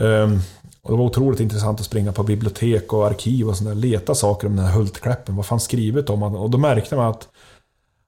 [0.00, 0.40] Ehm,
[0.82, 4.14] och det var otroligt intressant att springa på bibliotek och arkiv och sånt där, leta
[4.14, 5.36] saker om den här Hultkläppen.
[5.36, 6.42] Vad fanns skrivet om honom?
[6.42, 7.28] Och då märkte man att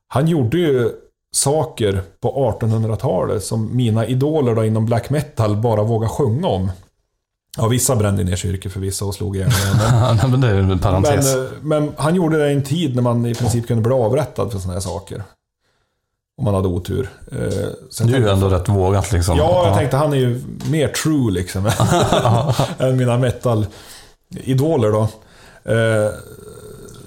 [0.08, 0.90] han gjorde ju
[1.36, 6.70] saker på 1800-talet som mina idoler då inom black metal bara vågar sjunga om.
[7.56, 9.50] Ja, vissa brände ner kyrkor förvisso och slog ihjäl
[10.30, 13.02] men, det är ju en men, eh, men han gjorde det i en tid när
[13.02, 15.22] man i princip kunde bli avrättad för sådana här saker.
[16.38, 17.08] Om man hade otur.
[17.32, 17.38] Eh,
[17.98, 19.36] jag det är ju ändå rätt vågat liksom.
[19.36, 21.66] Ja, jag tänkte han är ju mer true liksom.
[22.78, 25.08] än mina metal-idoler då.
[25.72, 26.10] Eh,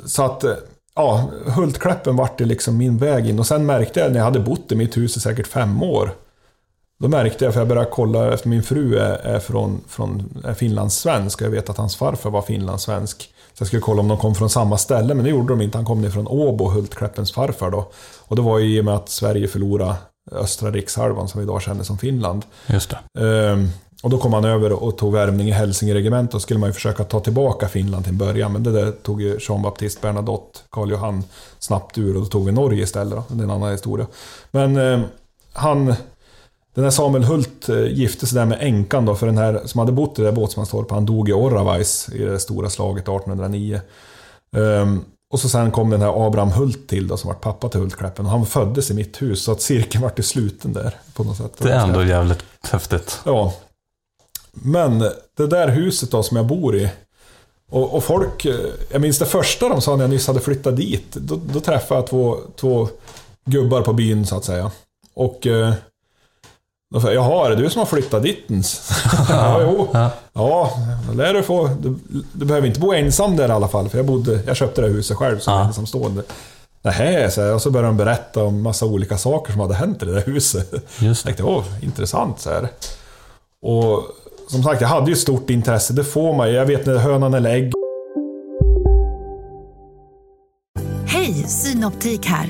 [0.06, 0.54] så att, eh,
[0.96, 3.40] ja, Hultkläppen vart det liksom min väg in.
[3.40, 6.12] Och sen märkte jag när jag hade bott i mitt hus i säkert fem år.
[7.02, 10.54] Då märkte jag, för jag började kolla, efter min fru är, är från, från är
[10.54, 13.34] finlandssvensk och jag vet att hans farfar var finlandssvensk.
[13.54, 15.78] Så jag skulle kolla om de kom från samma ställe, men det gjorde de inte.
[15.78, 17.92] Han kom ner från Åbo, Hultkläppens farfar då.
[18.20, 19.96] Och det var ju i och med att Sverige förlorade
[20.32, 22.46] östra rikshalvan som vi idag känner som Finland.
[22.68, 22.94] Just.
[23.20, 23.70] Ehm,
[24.04, 27.04] och då kom han över och tog värvning i Hälsingeregementet och skulle man ju försöka
[27.04, 28.54] ta tillbaka Finland till en början.
[28.54, 31.24] Men det där tog ju Jean Baptiste Bernadotte, Karl Johan,
[31.60, 33.14] snabbt ur och då tog vi Norge istället.
[33.14, 33.24] Då.
[33.28, 34.08] Det är en annan historia.
[34.52, 35.02] Men ehm,
[35.54, 35.96] han,
[36.74, 39.80] den här Samuel Hult eh, gifte sig där med änkan då, för den här som
[39.80, 43.82] hade bott i det där båtsmanstorpet, han dog i Orravais i det stora slaget 1809.
[44.56, 45.04] Ehm,
[45.34, 48.26] och så sen kom den här Abraham Hult till då, som var pappa till Hultkläppen.
[48.26, 51.52] Och han föddes i mitt hus, så att cirkeln vart sluten där på något sätt.
[51.58, 53.20] Det är ändå jävligt häftigt.
[53.26, 53.54] Ja.
[54.52, 55.00] Men
[55.38, 56.90] det där huset då som jag bor i.
[57.70, 58.56] Och, och folk, eh,
[58.92, 61.14] jag minns det första de sa när jag nyss hade flyttat dit.
[61.14, 62.88] Då, då träffade jag två, två
[63.46, 64.72] gubbar på byn så att säga.
[65.14, 65.74] Och eh,
[66.94, 68.92] då sa jag, jaha, är det du som har flyttat dit ens?
[69.30, 69.88] ja, jo.
[69.94, 70.10] Ja.
[70.34, 70.72] Ja,
[71.14, 71.68] lär du få...
[71.68, 71.96] Du,
[72.34, 73.90] du behöver inte bo ensam där i alla fall.
[73.90, 75.64] För jag, bodde, jag köpte det här huset själv som Ja.
[75.66, 76.24] ensamstående.
[76.82, 77.56] Nähä, så jag.
[77.56, 80.22] Och så började de berätta om massa olika saker som hade hänt i det där
[80.26, 80.72] huset.
[80.74, 81.24] Just Jag det.
[81.24, 82.68] tänkte, åh, intressant så här.
[83.62, 84.04] Och
[84.48, 85.94] som sagt, jag hade ju ett stort intresse.
[85.94, 86.54] Det får man.
[86.54, 87.72] Jag vet när hönan eller ägg.
[91.08, 92.50] Hej, Synoptik här.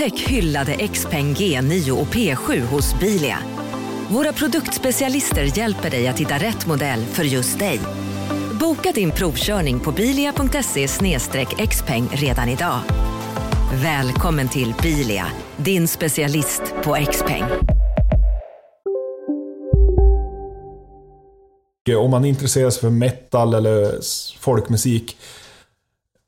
[0.00, 3.38] Upptäck hyllade XPeng G9 och P7 hos Bilia.
[4.08, 7.80] Våra produktspecialister hjälper dig att hitta rätt modell för just dig.
[8.60, 10.88] Boka din provkörning på bilia.se
[11.66, 12.80] xpeng redan idag.
[13.82, 17.44] Välkommen till Bilia, din specialist på XPeng.
[21.96, 24.00] Om man intresserar sig för metal eller
[24.38, 25.16] folkmusik.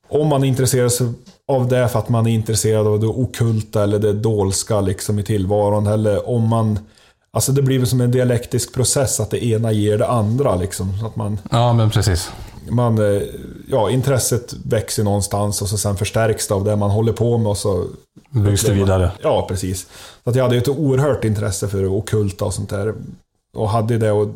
[0.09, 1.07] Om man intresserar sig
[1.55, 5.23] av det för att man är intresserad av det okulta eller det dolska liksom i
[5.23, 5.87] tillvaron.
[5.87, 6.79] Eller om man...
[7.35, 10.99] Alltså det blir väl som en dialektisk process att det ena ger det andra liksom.
[11.01, 12.31] Så att man, Ja, men precis.
[12.71, 13.23] man, eh,
[13.71, 17.47] ja, intresset växer någonstans och så sen förstärks det av det man håller på med
[17.51, 17.85] och så...
[18.31, 19.11] Byggs det vidare.
[19.23, 19.87] Ja, precis.
[20.25, 22.95] Så att jag hade ju ett oerhört intresse för det okulta och sånt där.
[23.57, 24.29] Och hade det och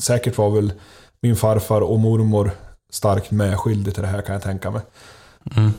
[0.00, 0.72] säkert var väl
[1.22, 2.50] min farfar och mormor
[2.92, 4.82] starkt medskyldig till det här kan jag tänka mig.
[5.56, 5.72] Mm.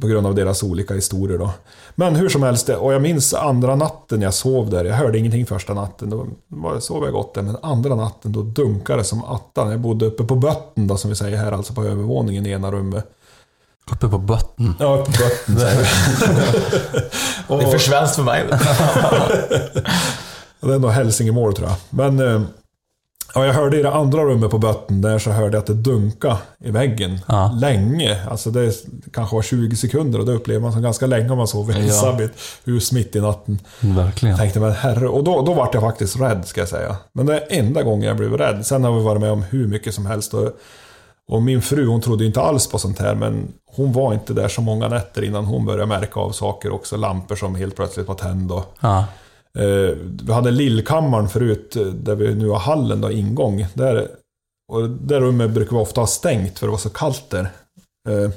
[0.00, 1.50] På grund av deras olika historier då.
[1.94, 4.84] Men hur som helst, och jag minns andra natten jag sov där.
[4.84, 6.26] Jag hörde ingenting första natten, då
[6.80, 7.42] sov jag gott där.
[7.42, 9.70] Men andra natten då dunkade det som attan.
[9.70, 12.72] Jag bodde uppe på botten då som vi säger här, alltså på övervåningen i ena
[12.72, 13.04] rummet.
[13.92, 14.74] Uppe på botten.
[14.78, 15.80] Ja, uppe på botten säger
[17.48, 17.56] vi.
[17.56, 18.44] Det är för svenskt för mig.
[20.60, 21.76] Det är nog Hälsingemål tror jag.
[21.90, 22.46] Men
[23.34, 25.74] ja, jag hörde i det andra rummet på botten där så hörde jag att det
[25.74, 27.18] dunka i väggen.
[27.28, 27.52] Ja.
[27.60, 28.18] Länge.
[28.30, 28.72] Alltså det
[29.12, 31.86] kanske var 20 sekunder och det upplever man som ganska länge om man sover i
[31.86, 31.92] Ja.
[31.92, 32.30] Sabit
[32.64, 33.58] hus mitt i natten.
[33.80, 34.36] Verkligen.
[34.36, 36.96] Tänkte men herre, och då, då vart jag faktiskt rädd ska jag säga.
[37.12, 38.66] Men det är enda gången jag blev rädd.
[38.66, 40.34] Sen har vi varit med om hur mycket som helst.
[40.34, 40.50] Och,
[41.28, 44.48] och min fru hon trodde inte alls på sånt här men hon var inte där
[44.48, 46.96] så många nätter innan hon började märka av saker också.
[46.96, 48.54] Lampor som helt plötsligt var tända.
[48.54, 49.04] och- Ja.
[49.58, 53.66] Eh, vi hade lillkammaren förut, eh, där vi nu har hallen, då, ingång.
[53.74, 54.08] Där,
[54.72, 57.50] och det rummet brukar vi ofta ha stängt för det var så kallt där.
[58.08, 58.30] Eh,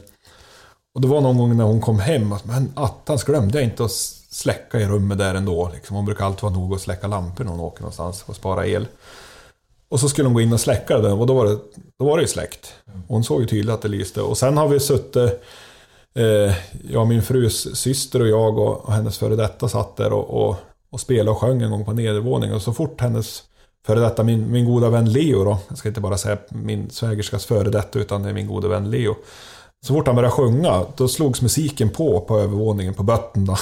[0.96, 3.86] och det var någon gång när hon kom hem, att men attans glömde jag inte
[3.86, 3.92] att
[4.32, 5.72] släcka i rummet där ändå.
[5.74, 5.96] Liksom.
[5.96, 8.88] Hon brukar alltid vara nog att släcka lampor när hon åker någonstans och spara el.
[9.90, 11.58] Och så skulle hon gå in och släcka den och då var det,
[12.00, 12.74] då var det ju släckt.
[13.08, 14.22] Hon såg ju tydligt att det lyste.
[14.22, 15.16] Och sen har vi suttit,
[16.16, 16.56] eh,
[16.90, 20.56] jag, min frus syster och jag och, och hennes före detta satt där och, och,
[20.94, 22.56] och spelade och sjöng en gång på nedervåningen.
[22.56, 23.44] Och så fort hennes
[23.86, 27.46] före detta, min, min goda vän Leo då, jag ska inte bara säga min svägerskas
[27.46, 29.16] före detta utan det är min gode vän Leo.
[29.86, 33.54] Så fort han började sjunga, då slogs musiken på på övervåningen på botten då.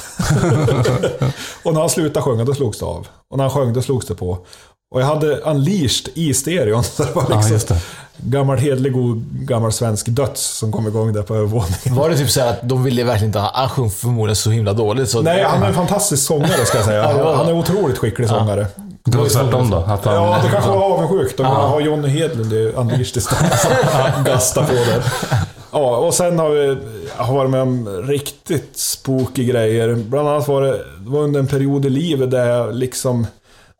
[1.63, 3.07] och när han slutade sjunga, då slogs det av.
[3.29, 4.45] Och när han sjöng, då slogs det på.
[4.91, 6.83] Och jag hade unleashed i stereon.
[6.83, 7.77] Så det var Ja, liksom just det.
[8.17, 11.95] gammal hedlig god gammal svensk döds som kom igång där på övervåningen.
[11.95, 13.51] Var det typ så här att de ville verkligen inte ha...
[13.53, 15.09] Han sjöng förmodligen så himla dåligt.
[15.09, 17.01] Så Nej, han är en fantastisk sångare ska jag säga.
[17.17, 18.67] Ja, var- Han är otroligt skicklig sångare.
[19.03, 19.77] Det var tvärtom då?
[19.77, 21.37] Att han, Ja, det kanske var avundsjukt.
[21.37, 23.59] De har Johnny Hedlund i Unleashed istället.
[24.15, 25.03] som Gastar på där.
[25.71, 26.77] Ja, och sen har vi
[27.15, 29.95] har varit med om riktigt spooky grejer.
[29.95, 33.27] Bland annat var det, det var under en period i livet där jag liksom...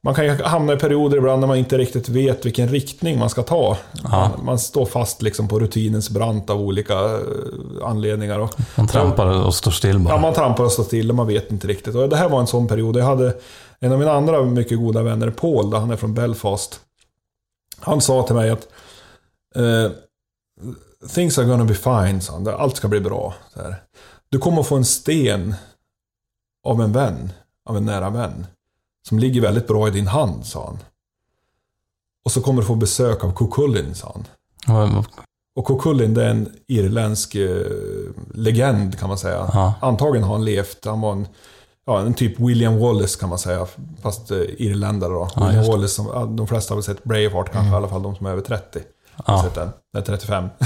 [0.04, 3.30] Man kan ju hamna i perioder ibland när man inte riktigt vet vilken riktning man
[3.30, 3.78] ska ta.
[4.04, 7.20] Man, man står fast liksom på rutinens brant av olika eh,
[7.84, 8.40] anledningar.
[8.40, 10.14] Och, han trampar och står still bara.
[10.14, 11.96] Ja, man trampar och står still och man vet inte riktigt.
[11.96, 12.98] Och det här var en sån period.
[12.98, 13.38] Jag hade
[13.80, 16.80] en av mina andra mycket goda vänner, Paul, han är från Belfast.
[17.80, 18.68] Han sa till mig att
[19.56, 19.92] eh,
[21.16, 22.48] Things are gonna be fine, sa han.
[22.48, 23.34] Allt ska bli bra.
[24.30, 25.56] Du kommer få en sten
[26.68, 27.32] av en vän,
[27.70, 28.46] av en nära vän.
[29.08, 30.78] Som ligger väldigt bra i din hand, sa han.
[32.26, 34.28] Och så kommer du få besök av Cucullin, sa han.
[34.68, 35.04] Ja,
[35.56, 37.62] Och Cucullin det är en irländsk eh,
[38.34, 39.50] legend kan man säga.
[39.54, 39.74] Ja.
[39.82, 41.28] Antagligen har han levt, han var en,
[41.86, 43.68] ja, en typ William Wallace kan man säga.
[44.02, 45.30] Fast eh, irländare då.
[45.36, 45.66] Ja, William.
[45.66, 48.32] Wallace, som, de flesta har väl sett Braveheart kanske, i alla fall de som är
[48.32, 48.80] över 30.
[49.14, 49.44] Har Ja.
[49.44, 49.70] sett den.
[49.94, 50.46] Nej, 35.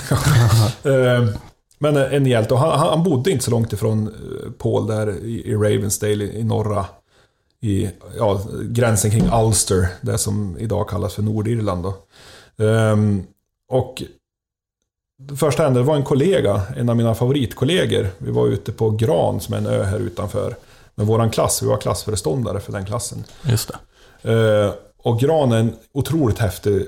[0.84, 1.30] Eh,
[1.80, 2.54] Men en hjälte.
[2.54, 6.86] Och han, han bodde inte så långt ifrån eh, Paul där i, Ravensdale i norra
[7.62, 11.86] i ja, gränsen kring Ulster, det som idag kallas för Nordirland.
[12.58, 13.24] Ehm,
[13.72, 14.04] och
[15.18, 18.08] det första hände, var en kollega, en av mina favoritkollegor.
[18.18, 20.56] Vi var ute på Gran, som är en ö här utanför.
[20.96, 23.24] Med våran klass, vi var klassföreståndare för den klassen.
[23.44, 23.72] Just
[24.22, 24.32] det.
[24.32, 26.88] Eh, och Gran är en otroligt häftig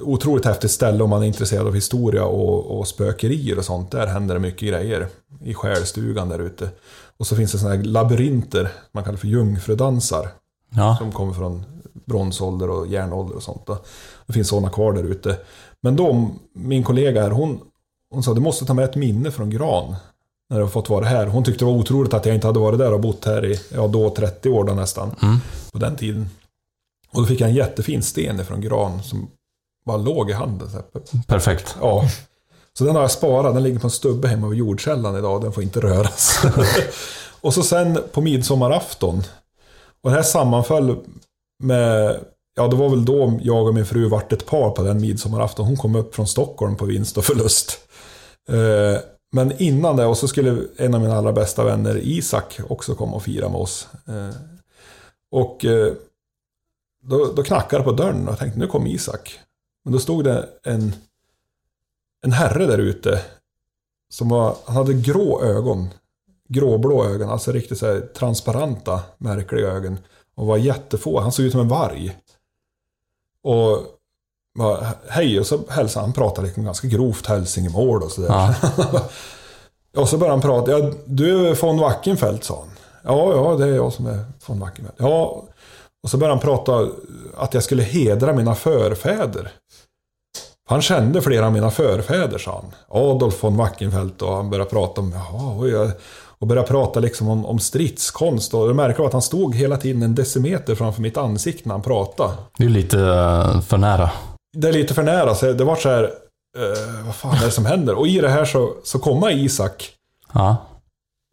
[0.00, 3.90] Otroligt häftigt ställe om man är intresserad av historia och, och spökerier och sånt.
[3.90, 5.08] Där händer det mycket grejer.
[5.44, 6.68] I själstugan där ute.
[7.16, 10.28] Och så finns det sådana här labyrinter, man kallar för jungfrudansar.
[10.70, 10.96] Ja.
[10.98, 11.64] Som kommer från
[12.04, 13.66] bronsålder och järnålder och sånt.
[13.66, 13.78] Då.
[14.26, 15.38] Det finns sådana kvar där ute.
[15.80, 17.60] Men då, min kollega här, hon,
[18.10, 19.94] hon sa du måste ta med ett minne från Gran.
[20.50, 21.26] När du har fått vara här.
[21.26, 23.60] Hon tyckte det var otroligt att jag inte hade varit där och bott här i,
[23.74, 25.14] ja då 30 år då nästan.
[25.22, 25.36] Mm.
[25.72, 26.30] På den tiden.
[27.10, 29.30] Och då fick jag en jättefin sten från Gran som
[29.86, 30.68] bara låg i handen.
[31.26, 31.76] Perfekt.
[31.80, 32.04] Ja.
[32.78, 35.52] Så den har jag sparat, den ligger på en stubbe hemma vid jordkällan idag, den
[35.52, 36.42] får inte röras.
[37.40, 39.22] och så sen på midsommarafton,
[40.02, 40.96] och det här sammanföll
[41.62, 42.20] med,
[42.56, 45.66] ja det var väl då jag och min fru vart ett par på den midsommarafton.
[45.66, 47.78] Hon kom upp från Stockholm på vinst och förlust.
[48.48, 49.00] Eh,
[49.34, 53.16] Men innan det, och så skulle en av mina allra bästa vänner, Isak, också komma
[53.16, 53.88] och fira med oss.
[54.08, 54.34] Eh,
[55.30, 55.92] Och eh,
[57.04, 59.38] då, då knackade det på dörren och jag tänkte nu kommer Isak.
[59.84, 60.92] Men då stod det en,
[62.22, 63.20] en herre där ute.
[64.10, 65.88] Som var, han hade grå ögon.
[66.48, 69.98] Gråblå ögon, alltså riktigt så transparenta, märkliga ögon.
[70.34, 72.16] Och var jättefå, han såg ut som en varg.
[73.42, 73.86] Och
[74.58, 78.28] bara, hej, och så hälsade han, pratade liksom ganska grovt hälsingemål och sådär.
[78.28, 78.54] Ja.
[80.00, 82.70] och så började han prata, ja, du är von Wackenfeldt, sa han.
[83.04, 85.00] Ja, ja, det är jag som är von Wackenfeldt.
[85.00, 85.44] Ja,
[86.02, 86.88] och så började han prata
[87.36, 89.52] att jag skulle hedra mina förfäder.
[90.72, 93.00] Han kände flera av mina förfäder, sa han.
[93.10, 95.90] Adolf von Wackenfeldt och han började prata om, jaha, jag-
[96.38, 98.54] och började prata liksom om, om stridskonst.
[98.54, 101.82] Och det var att han stod hela tiden en decimeter framför mitt ansikte när han
[101.82, 102.32] pratade.
[102.58, 104.10] Det är lite eh, för nära.
[104.56, 106.02] Det är lite för nära, så det var så här,
[106.58, 107.94] eh, vad fan är det som händer?
[107.94, 109.90] Och i det här så, så kommer Isak,
[110.32, 110.56] Ja.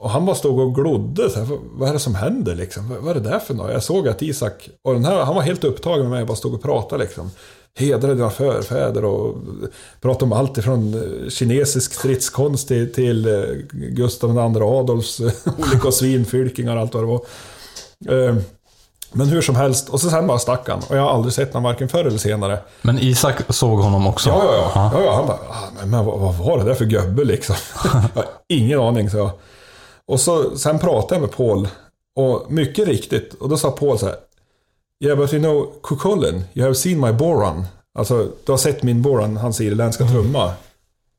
[0.04, 1.30] och han bara stod och glodde.
[1.30, 2.90] Så här, vad, är det som händer liksom?
[2.90, 3.72] Vad, vad är det där för något?
[3.72, 6.38] Jag såg att Isak, och den här, han var helt upptagen med mig och bara
[6.38, 7.32] stod och pratade liksom.
[7.76, 9.36] Hedra dina förfäder och
[10.02, 15.92] pratade om allt ifrån eh, kinesisk stridskonst till, till eh, Gustav II Adolfs eh, olika
[15.92, 17.22] svinfylkingar och allt vad det var.
[19.12, 20.82] Men hur som helst, och så sen bara stack han.
[20.90, 22.60] Och jag har aldrig sett honom varken förr eller senare.
[22.82, 24.30] Men Isak såg honom också?
[24.30, 24.92] Ja, ja, ja.
[24.94, 27.56] ja, ja han bara, ah, men, men vad, vad var det där för gubbe liksom?
[27.84, 29.32] jag har ingen aning, så jag.
[30.06, 31.68] Och så, sen pratade jag med Paul.
[32.16, 34.16] Och mycket riktigt, och då sa Paul så här.
[35.04, 37.66] Yeah, but you know, Cucullin, you have seen my boran.
[37.94, 40.54] Alltså, du har sett min Boran, hans irländska trumma.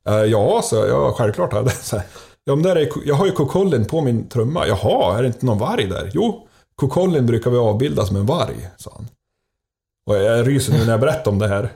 [0.07, 2.03] Eh, ja, så ja, självklart har jag det.
[2.43, 4.67] Ja, men där är, jag har ju Cucullin på min trumma.
[4.67, 6.11] Jaha, är det inte någon varg där?
[6.13, 9.07] Jo, Cucullin brukar vi avbilda som en varg, sa han.
[10.05, 11.71] Och jag ryser nu när jag berättar om det här.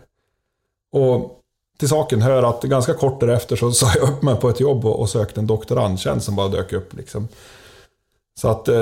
[0.92, 1.42] Och
[1.80, 4.86] till saken hör att ganska kort därefter så sa jag upp mig på ett jobb
[4.86, 6.94] och, och sökte en doktorandtjänst som bara dök upp.
[6.94, 7.28] Liksom.
[8.42, 8.76] Så att eh,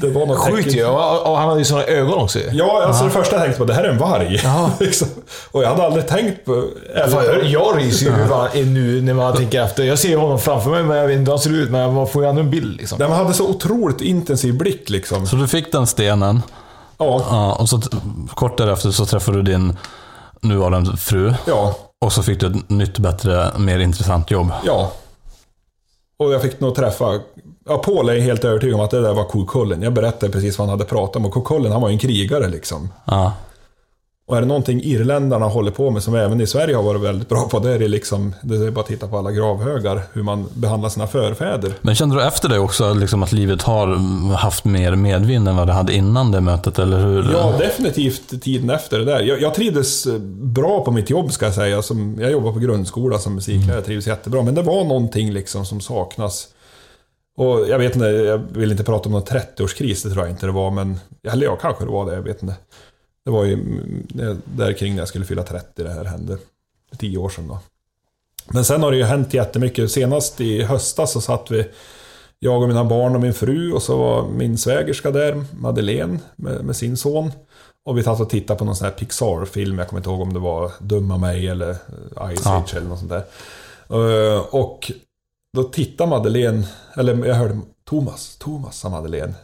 [0.00, 0.86] det var något Sjukt ju.
[0.86, 2.50] Och, han hade ju sådana ögon också ju.
[2.52, 4.40] Ja, alltså det första jag tänkte på, det här är en varg.
[4.80, 5.08] liksom.
[5.50, 6.68] Och jag hade aldrig tänkt på...
[7.10, 8.06] Fan, jag, jag ryser
[8.54, 9.84] ju nu när man tänker efter.
[9.84, 11.70] Jag ser honom framför mig, men jag vet inte hur han ser ut.
[11.70, 12.98] Men man får ju ändå en bild liksom.
[12.98, 15.26] Man hade så otroligt intensiv blick liksom.
[15.26, 16.42] Så du fick den stenen.
[16.98, 17.80] Ja, Ja, och så
[18.34, 19.76] kort därefter så träffade du din
[20.40, 21.34] nuvarande fru.
[21.46, 24.52] ja, Och så fick du ett nytt, bättre, mer intressant jobb.
[24.64, 24.92] ja.
[26.18, 27.20] Och jag fick nog träffa...
[27.68, 29.82] Ja, Paul är helt övertygad om att det där var Cucullin.
[29.82, 31.26] Jag berättade precis vad han hade pratat om.
[31.26, 32.88] Och Cucullin, han var ju en krigare liksom.
[33.04, 33.32] Ja.
[34.30, 37.28] Och är det någonting irländarna håller på med som även i Sverige har varit väldigt
[37.28, 40.22] bra på, det är det liksom, det är bara att titta på alla gravhögar, hur
[40.22, 41.72] man behandlar sina förfäder.
[41.80, 45.56] Men kände du efter det också liksom att livet har mm, haft mer medvind än
[45.56, 47.32] vad det hade innan det mötet, eller hur?
[47.32, 49.20] Ja, definitivt tiden efter det där.
[49.20, 51.82] Jag, jag trivdes eh, bra på mitt jobb ska jag säga.
[51.82, 54.42] Som, jag jobbar på grundskola som musiklärare, jag trivs jättebra.
[54.42, 56.48] Men det var någonting liksom som saknas.
[57.40, 60.46] Och jag vet inte, jag vill inte prata om någon 30-årskris, det tror jag inte
[60.46, 60.70] det var.
[60.70, 62.54] Men, eller ja, kanske det var det, jag vet inte.
[63.24, 63.56] Det var ju
[64.44, 66.38] där kring när jag skulle fylla 30 det här hände.
[66.98, 67.58] Tio år sedan då.
[68.46, 69.90] Men sen har det ju hänt jättemycket.
[69.90, 71.66] Senast i höstas så satt vi,
[72.38, 76.64] jag och mina barn och min fru och så var min svägerska där, Madeleine, med,
[76.64, 77.32] med sin son.
[77.84, 80.32] Och vi satt och tittade på någon sån här Pixar-film, jag kommer inte ihåg om
[80.32, 82.56] det var Dumma mig eller eh, Ice Ja.
[82.58, 83.24] Age eller något sånt där.
[83.90, 84.92] Eh, Och
[85.52, 89.34] då tittade Madeleine, eller jag hörde Thomas, Thomas sa Madeleine.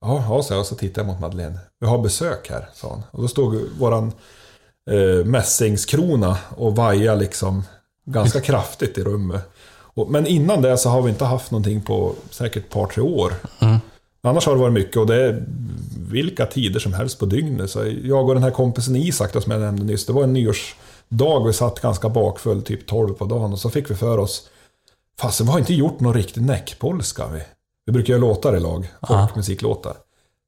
[0.00, 1.58] Ja, ja, så jag, så tittade jag mot Madeleine.
[1.80, 3.02] Vi har besök här, sa hon.
[3.10, 4.12] Och då stod våran
[4.90, 7.62] eh, mässingskrona och vaja liksom
[8.04, 9.42] ganska kraftigt i rummet.
[9.96, 13.02] Och, men innan det så har vi inte haft någonting på säkert ett par, tre
[13.02, 13.34] år.
[13.60, 13.76] Mm.
[14.22, 15.44] Annars har det varit mycket och det är
[15.98, 17.70] vilka tider som helst på dygnet.
[17.70, 20.32] Så jag och den här kompisen Isak då, som jag nämnde nyss, det var en
[20.32, 23.52] nyårsdag vi satt ganska bakfull, typ 12 på dagen.
[23.52, 24.48] Och så fick vi för oss,
[25.20, 27.28] fasen vi har inte gjort någon riktig näckpolska.
[27.28, 27.42] Vi,
[27.86, 29.96] vi brukar göra låtar i lag, folkmusiklåtar.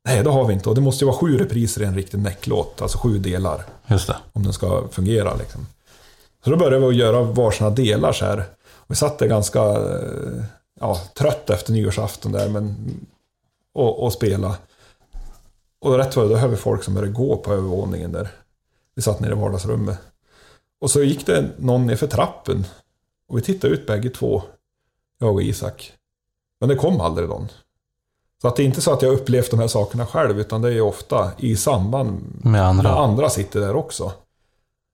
[0.04, 0.68] Nej, det har vi inte.
[0.68, 4.06] Och det måste ju vara sju repriser i en riktig näcklåt, alltså sju delar Just
[4.06, 4.16] det.
[4.32, 5.34] om den ska fungera.
[5.34, 5.66] Liksom.
[6.44, 8.44] Så då började vi att göra varsina delar så här.
[8.86, 10.44] Vi satt där ganska eh,
[10.80, 12.76] ja, trött efter nyårsafton där, men
[13.74, 14.56] och, och spela.
[15.80, 18.28] Och rätt vad det, då hör vi folk som började gå på övervåningen där.
[18.94, 19.98] Vi satt nere i vardagsrummet.
[20.80, 22.64] Och så gick det någon ner för trappen.
[23.28, 24.42] Och vi tittade ut bägge två,
[25.20, 25.92] jag och Isak.
[26.60, 27.48] Men det kom aldrig någon.
[28.42, 30.74] Så att det är inte så att jag upplevt de här sakerna själv, utan det
[30.74, 32.90] är ofta i samband Med andra.
[32.98, 34.12] andra sitter där också.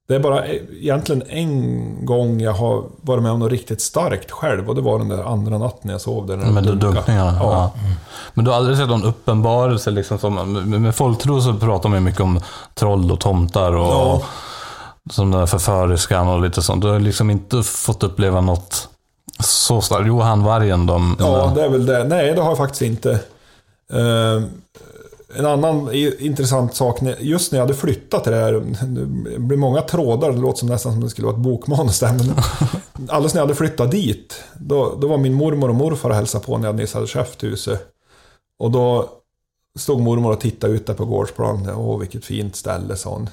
[0.09, 4.69] Det är bara egentligen en gång jag har varit med om något riktigt starkt själv
[4.69, 6.37] och det var den där andra natten jag sov där.
[6.37, 6.77] Med dunkade.
[6.77, 7.39] dunkningarna?
[7.41, 7.53] Ja.
[7.53, 7.73] Ja.
[8.35, 9.91] Men du har aldrig sett någon uppenbarelse?
[9.91, 12.41] Liksom som, med med folktro så pratar man ju mycket om
[12.75, 14.23] troll och tomtar och Ja.
[15.11, 16.83] som den där förföriskan och lite sånt.
[16.83, 18.89] Du har liksom inte fått uppleva något
[19.41, 20.05] så starkt?
[20.07, 21.17] Jo, han vargen de...
[21.19, 22.05] Ja, det är väl det.
[22.05, 23.11] Nej, det har jag faktiskt inte.
[23.93, 24.43] Eh,
[25.37, 28.53] en annan intressant sak, just när jag hade flyttat till det här,
[28.87, 32.13] det blir många trådar, det låter som nästan som det skulle vara ett bokmanus där,
[32.13, 32.35] men
[33.11, 36.45] alldeles när jag hade flyttat dit, då, då var min mormor och morfar och hälsade
[36.45, 37.81] på när jag nyss hade köpt huset.
[38.59, 39.09] Och då
[39.79, 41.71] stod mormor och tittade ut där på gårdsplan.
[41.77, 43.31] Åh, vilket fint ställe, sa hon.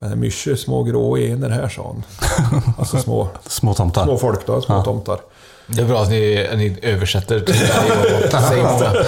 [0.00, 2.02] Men det är mycket små grå ener här, sa hon.
[2.78, 4.04] Alltså små, Små tomtar.
[4.04, 4.84] små folk då, små Ja.
[4.84, 5.20] tomtar.
[5.66, 9.06] Det är bra att ni, ni översätter till det.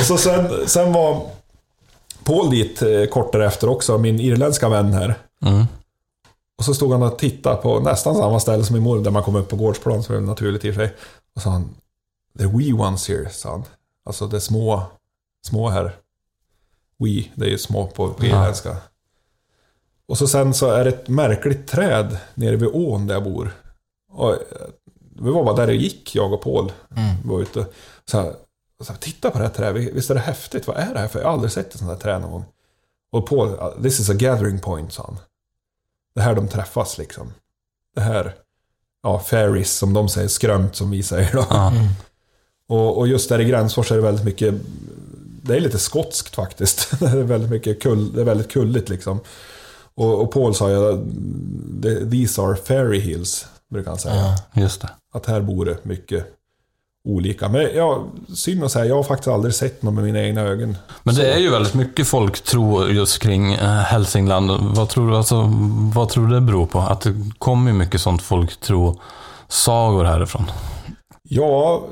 [0.00, 1.22] Och så sen, sen var
[2.24, 5.14] Paul dit eh, kort därefter också, min irländska vän här.
[5.42, 5.64] Mm.
[6.58, 9.22] Och så stod han och tittade på nästan samma ställe som i mål där man
[9.22, 10.94] kom upp på gårdsplan, som är naturligt i och för sig.
[11.34, 11.74] Och sa han,
[12.38, 13.64] The wee ones here, sa han.
[14.04, 14.82] Alltså det små,
[15.46, 15.96] små här.
[16.98, 18.76] We, det är ju små på, irländska.
[20.08, 23.52] Och så sen så är det ett märkligt träd nere vid ån där jag bor.
[24.12, 24.38] Och eh,
[25.22, 26.72] vi var bara där det gick, jag och Paul.
[27.24, 27.66] Var ute.
[28.10, 28.32] Så här,
[28.80, 30.66] så här, titta på det här trädet, visst är det häftigt?
[30.66, 31.18] Vad är det här för?
[31.18, 32.44] Jag har aldrig sett ett sånt här träd någon gång.
[33.12, 35.18] Och Paul, this is a gathering point, sa han.
[36.14, 37.32] Det här de träffas liksom.
[37.94, 38.34] Det här,
[39.02, 41.46] ja, fairies som de säger, skrömt som vi säger då.
[41.50, 41.72] Ja.
[42.68, 44.54] Och, och just där i Gränsfors är det väldigt mycket,
[45.42, 46.90] det är lite skotskt faktiskt.
[47.00, 49.20] Det är väldigt mycket kull, det är väldigt kulligt liksom.
[49.94, 51.04] Och, och Paul sa ju,
[51.82, 54.34] "The- these are fairy hills, brukar han säga.
[54.54, 54.90] Just det.
[55.16, 56.26] Att här bor det mycket
[57.06, 57.48] olika.
[57.48, 58.04] Men ja,
[58.34, 60.76] synd att säga, jag har faktiskt aldrig sett något med mina egna ögon.
[61.02, 64.50] Men det är ju väldigt mycket folktro just kring eh, Hälsingland.
[64.76, 65.50] Vad tror du, alltså,
[65.94, 66.78] vad tror du det beror på?
[66.78, 70.50] Att det kommer mycket sånt folktro-sagor härifrån.
[71.22, 71.86] Ja,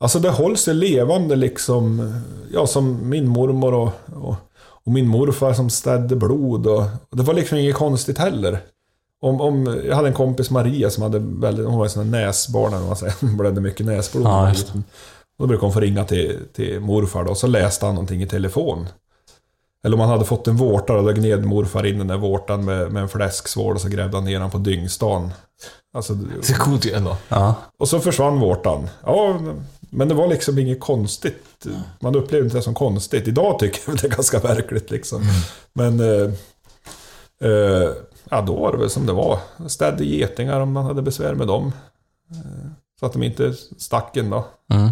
[0.00, 2.14] alltså det hålls ju levande liksom.
[2.52, 3.90] Ja, som min mormor och,
[4.22, 4.36] och,
[4.84, 6.66] och min morfar som städde blod.
[6.66, 8.60] Och, och det var liksom inget konstigt heller.
[9.24, 12.68] Om, om, jag hade en kompis, Maria, som hade väldigt, hon var en sån näsbarn,
[12.68, 13.14] eller vad man säger.
[13.20, 14.26] Hon blödde mycket näsblod.
[14.26, 14.52] Ja,
[15.38, 18.26] då brukade hon få ringa till, till morfar då, och så läste han någonting i
[18.26, 18.86] telefon.
[19.84, 22.92] Eller om han hade fått en vårta, då gned morfar in den där vårtan med,
[22.92, 25.30] med en fläsksvål och så grävde han ner den på dyngstan.
[25.94, 27.16] Alltså, Det är coolt ju ändå.
[27.28, 28.88] Ja, och så försvann vårtan.
[29.04, 29.40] Ja,
[29.90, 31.66] men det var liksom inget konstigt.
[32.00, 33.28] Man upplevde inte det som konstigt.
[33.28, 35.22] Idag tycker jag det är ganska verkligt liksom.
[35.72, 36.00] Men...
[37.40, 37.92] Eh,
[38.30, 39.38] ja, då var det väl som det var.
[39.68, 41.72] Städde getingar om man hade besvär med dem.
[42.30, 42.70] Eh,
[43.00, 44.44] så att de inte stack en då.
[44.70, 44.90] mm.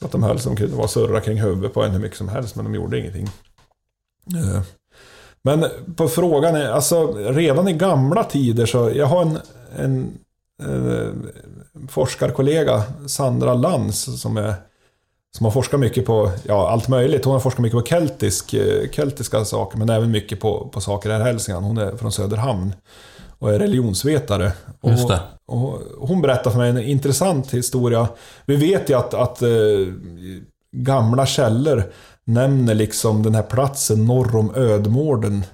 [0.00, 2.28] Så att de höll som kunde vara surra kring huvudet på en hur mycket som
[2.28, 3.28] helst, men de gjorde ingenting.
[4.36, 4.62] Eh,
[5.42, 5.66] Men
[5.96, 9.38] på frågan är, alltså redan i gamla tider så, jag har en,
[9.76, 10.18] en
[10.62, 11.08] eh,
[11.88, 14.54] forskarkollega, Sandra Lantz, som, är,
[15.36, 17.24] som har forskat mycket på ja, allt möjligt.
[17.24, 21.10] Hon har forskat mycket på keltisk, eh, keltiska saker, men även mycket på, på saker
[21.10, 21.66] här i Hälsingland.
[21.66, 22.74] Hon är från Söderhamn
[23.38, 24.52] och är religionsvetare.
[25.46, 28.08] Och, och hon berättar för mig en intressant historia.
[28.46, 29.48] Vi vet ju att, att eh,
[30.76, 31.92] gamla källor
[32.24, 35.44] nämner liksom den här platsen norr om Ödmården,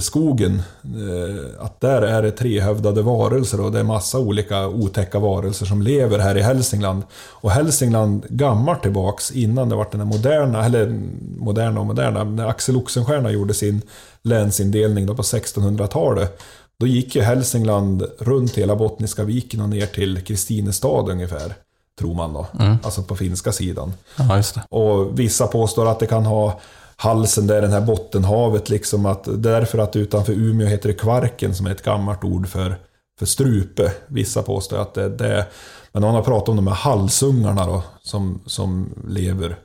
[0.00, 0.62] skogen.
[0.84, 5.82] Eh, att där är det trehövdade varelser och det är massa olika otäcka varelser som
[5.82, 7.02] lever här i Hälsingland.
[7.14, 11.00] Och Hälsingland gammalt tillbaks innan det var den här moderna, eller
[11.36, 13.82] moderna och moderna, när Axel Oxenstierna gjorde sin
[14.22, 16.40] länsindelning då på 1600-talet.
[16.80, 21.54] Då gick ju Hälsingland runt hela Bottniska viken och ner till Kristinestad ungefär.
[21.98, 22.46] Tror man då.
[22.82, 23.92] Alltså på finska sidan.
[24.16, 24.42] ja.
[24.70, 26.60] Och vissa påstår att det kan ha
[27.00, 29.06] halsen där, den här bottenhavet liksom.
[29.06, 32.76] Att, därför att utanför Umeå heter det Kvarken som är ett gammalt ord för,
[33.18, 33.92] för strupe.
[34.06, 35.46] Vissa påstår att det är det.
[35.92, 39.56] Men man har pratat om de här halsungarna då, som, som lever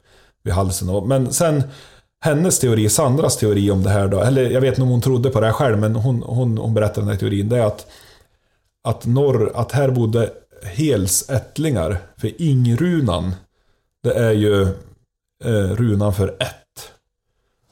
[0.44, 1.08] vid halsen.
[1.08, 1.64] Men sen
[2.22, 5.30] hennes teori, Sandras teori om det här då, eller jag vet inte om hon trodde
[5.30, 7.88] på det här själv, men hon, hon, hon berättade den här teorin, det är att,
[8.84, 10.30] att, norr, att här bodde
[10.64, 11.98] helsättlingar.
[12.18, 13.36] För ingrunan,
[14.04, 14.62] det är ju
[15.44, 16.62] eh, runan för ett.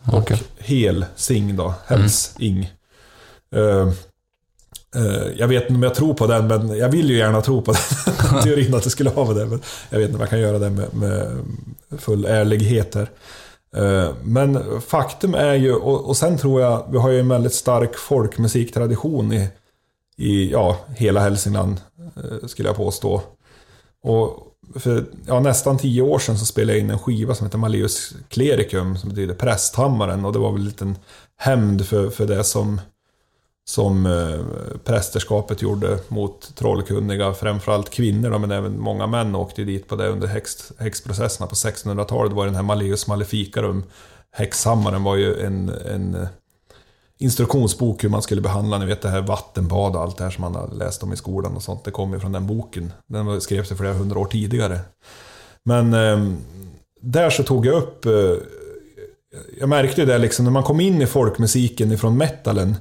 [0.08, 0.38] Okej.
[0.58, 2.72] Och hel, sing då, häls, ing.
[3.56, 3.88] Eh,
[4.96, 7.62] eh, jag vet inte om jag tror på den, men jag vill ju gärna tro
[7.62, 7.72] på
[8.32, 9.46] den teorin att det skulle ha med det.
[9.46, 11.46] Men jag vet inte om jag kan göra det med, med
[11.98, 13.10] full ärlighet här.
[13.76, 17.54] Eh, Men faktum är ju, och, och sen tror jag, vi har ju en väldigt
[17.54, 19.50] stark folkmusiktradition i,
[20.18, 21.82] i ja, hela Hälsingland,
[22.48, 23.22] skulle jag påstå.
[24.04, 27.58] Och för ja, nästan tio år sedan så spelade jag in en skiva som heter
[27.58, 30.26] Malleus Clericum, som betyder prästhammaren.
[30.26, 30.98] Och det var väl en liten
[31.38, 32.82] hämnd för, för det som
[33.66, 39.88] som eh, prästerskapet gjorde mot trollkunniga, framförallt kvinnor då, men även många män åkte dit
[39.88, 40.28] på det under
[40.80, 42.34] häxprocesserna på 1600-talet.
[42.34, 43.84] var den här Malleus Maleficarum.
[44.32, 46.28] Häxhammaren var ju en, en
[47.22, 50.42] instruktionsbok hur man skulle behandla, ni vet det här vattenbad och allt det här som
[50.42, 51.84] man har läst om i skolan och sånt.
[51.84, 52.94] Det kommer ju från den boken.
[53.08, 54.80] Den skrevs ju flera hundra år tidigare.
[55.64, 56.34] Men eh,
[57.02, 58.36] där så tog jag upp eh,
[59.60, 62.76] jag märkte det liksom när man kom in i folkmusiken ifrån metalen.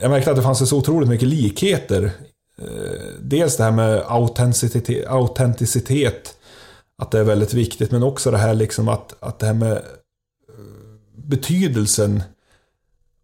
[0.00, 2.10] Jag märkte att det fanns så otroligt mycket likheter.
[2.58, 6.36] Eh, dels det här med autenticitet, autenticitet,
[7.02, 9.72] att det är väldigt viktigt, men också det här liksom att, att det här med
[9.72, 9.82] eh,
[11.16, 12.22] betydelsen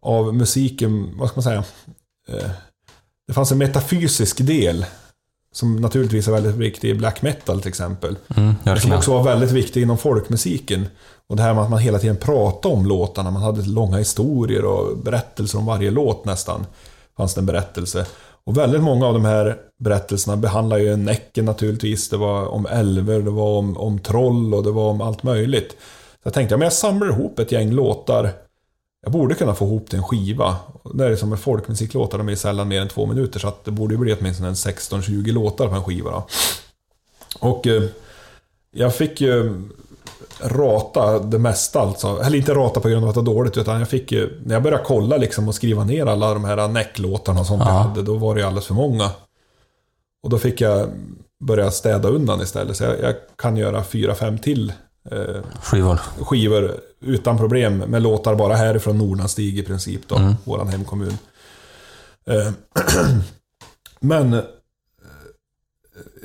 [0.01, 1.63] av musiken, vad ska man säga?
[2.27, 2.51] Eh,
[3.27, 4.85] det fanns en metafysisk del
[5.53, 8.17] som naturligtvis är väldigt viktig i black metal till exempel.
[8.35, 10.87] Mm, men som också var väldigt viktig inom folkmusiken.
[11.27, 14.65] Och det här med att man hela tiden pratade om låtarna, man hade långa historier
[14.65, 16.65] och berättelser om varje låt nästan.
[17.17, 18.05] Fanns det en berättelse.
[18.43, 22.09] Och väldigt många av de här berättelserna behandlar ju Näcken naturligtvis.
[22.09, 25.71] Det var om älver, det var om, om troll och det var om allt möjligt.
[25.71, 25.77] Så
[26.23, 28.31] jag tänkte, ja, men jag samlar ihop ett gäng låtar.
[29.03, 30.55] Jag borde kunna få ihop till en skiva.
[30.93, 33.39] Det är som med folkmusiklåtar, de är sällan mer än två minuter.
[33.39, 36.11] Så att det borde ju bli åtminstone en 16-20 låtar på en skiva.
[36.11, 36.27] Då.
[37.39, 37.83] Och eh,
[38.71, 39.61] jag fick ju
[40.41, 42.21] rata det mesta alltså.
[42.23, 44.41] Eller inte rata på grund av att det var dåligt, utan jag fick ju...
[44.45, 47.73] När jag började kolla liksom och skriva ner alla de här näcklåtarna och sånt jag
[47.73, 49.09] hade, då var det ju alldeles för många.
[50.23, 50.89] Och då fick jag
[51.43, 52.77] börja städa undan istället.
[52.77, 54.75] Så jag, jag kan göra fyra, fem till eh,
[55.61, 55.99] Skivor.
[56.21, 60.33] skivor utan problem med låtar bara härifrån Nordanstig i princip då, Mm.
[60.43, 61.17] våran hemkommun.
[62.27, 62.51] Eh,
[63.99, 64.41] Men eh,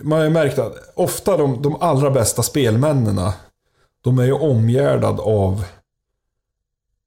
[0.03, 3.31] man har ju märkt att ofta de, de allra bästa spelmännen
[4.05, 5.65] de är ju omgärdad av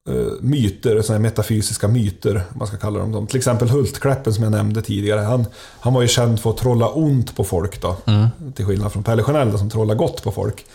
[0.10, 3.28] eh, myter, sådana metafysiska myter, man ska kalla dem.
[3.28, 5.20] Till exempel Hultkläppen som jag nämnde tidigare.
[5.22, 5.46] Han,
[5.80, 7.98] han var ju känd för att trolla ont på folk då.
[8.06, 8.28] Mm.
[8.56, 10.66] Till skillnad från Pelle Sjönell som trollar gott på folk.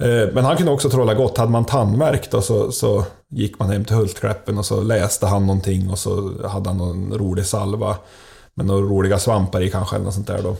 [0.00, 1.38] Eh, men han kunde också trolla gott.
[1.38, 5.46] Hade man tandvärk då så, så gick man hem till Hultkläppen och så läste han
[5.46, 7.96] någonting och så hade han någon rolig salva.
[8.54, 10.56] Med några roliga svampar i kanske eller något sånt där då.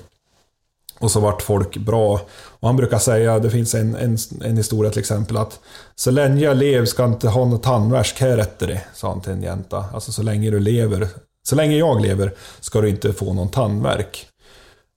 [0.98, 2.20] Och så vart folk bra.
[2.32, 5.60] Och han brukar säga, det finns en, en, en historia till exempel att
[5.94, 9.20] Så länge jag lever ska jag inte ha någon tandvärk här efter det, sa han
[9.20, 9.84] till en jänta.
[9.94, 11.08] Alltså så länge du lever,
[11.48, 14.26] så länge jag lever ska du inte få någon tandvärk.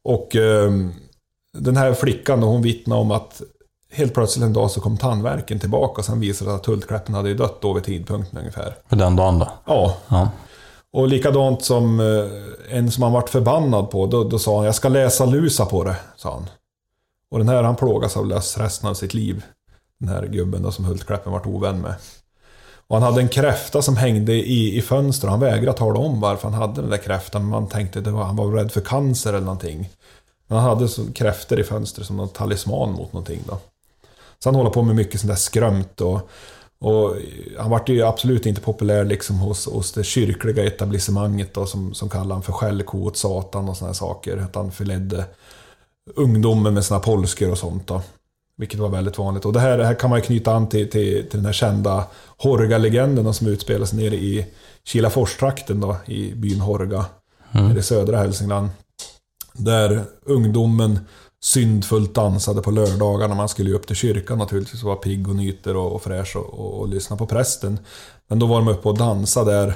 [0.03, 0.71] Och eh,
[1.57, 3.41] den här flickan då, hon vittnade om att
[3.93, 7.33] helt plötsligt en dag så kom tandvärken tillbaka och sen visade det att Hultkläppen hade
[7.33, 8.75] dött då vid tidpunkten ungefär.
[8.89, 9.49] För den dagen då?
[9.65, 10.29] Ja, Ja.
[10.93, 14.75] och likadant som eh, en som han vart förbannad på, då, då sa han jag
[14.75, 16.49] ska läsa lusa på det, sa han.
[17.31, 19.43] Och den här han plågas av lös resten av sitt liv.
[19.99, 21.93] Den här gubben då som Hultkläppen vart ovän med.
[22.87, 25.31] Och han hade en kräfta som hängde i, i fönstret.
[25.31, 27.41] Han vägrade tala om varför han hade den där kräftan.
[27.41, 29.89] Men man tänkte att han var rädd för cancer eller någonting.
[30.47, 33.57] Men han hade så kräftor i fönstret som någon talisman mot någonting då.
[34.43, 36.29] Så han håller på med mycket sånt där skrömt och,
[36.79, 37.15] och
[37.57, 42.09] han vart ju absolut inte populär liksom hos, hos det kyrkliga etablissemanget då, som, som
[42.09, 44.37] kallar han för skällko åt Satan och såna här saker.
[44.37, 45.25] Att han förledde
[46.15, 48.01] ungdomen med sina polskor och sånt då.
[48.57, 49.45] Vilket var väldigt vanligt.
[49.45, 51.53] Och det här, det här kan man ju knyta an till, till, till den här
[51.53, 52.03] kända
[52.37, 54.45] Horga-legenden som utspelar sig nere i
[54.83, 57.05] Kilaforstrakten då, i byn Horga.
[57.51, 57.77] Mm.
[57.77, 58.69] i södra Hälsingland.
[59.53, 60.99] Där ungdomen
[61.43, 63.35] syndfullt dansade på lördagarna.
[63.35, 66.35] man skulle ju upp till kyrkan naturligtvis och vara pigg och nyter och, och fräsch
[66.35, 67.79] och, och, och lyssna på prästen.
[68.27, 69.73] Men då var de uppe och dansade där.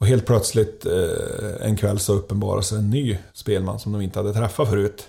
[0.00, 4.18] Och helt plötsligt eh, en kväll så uppenbarade sig en ny spelman som de inte
[4.18, 5.08] hade träffat förut.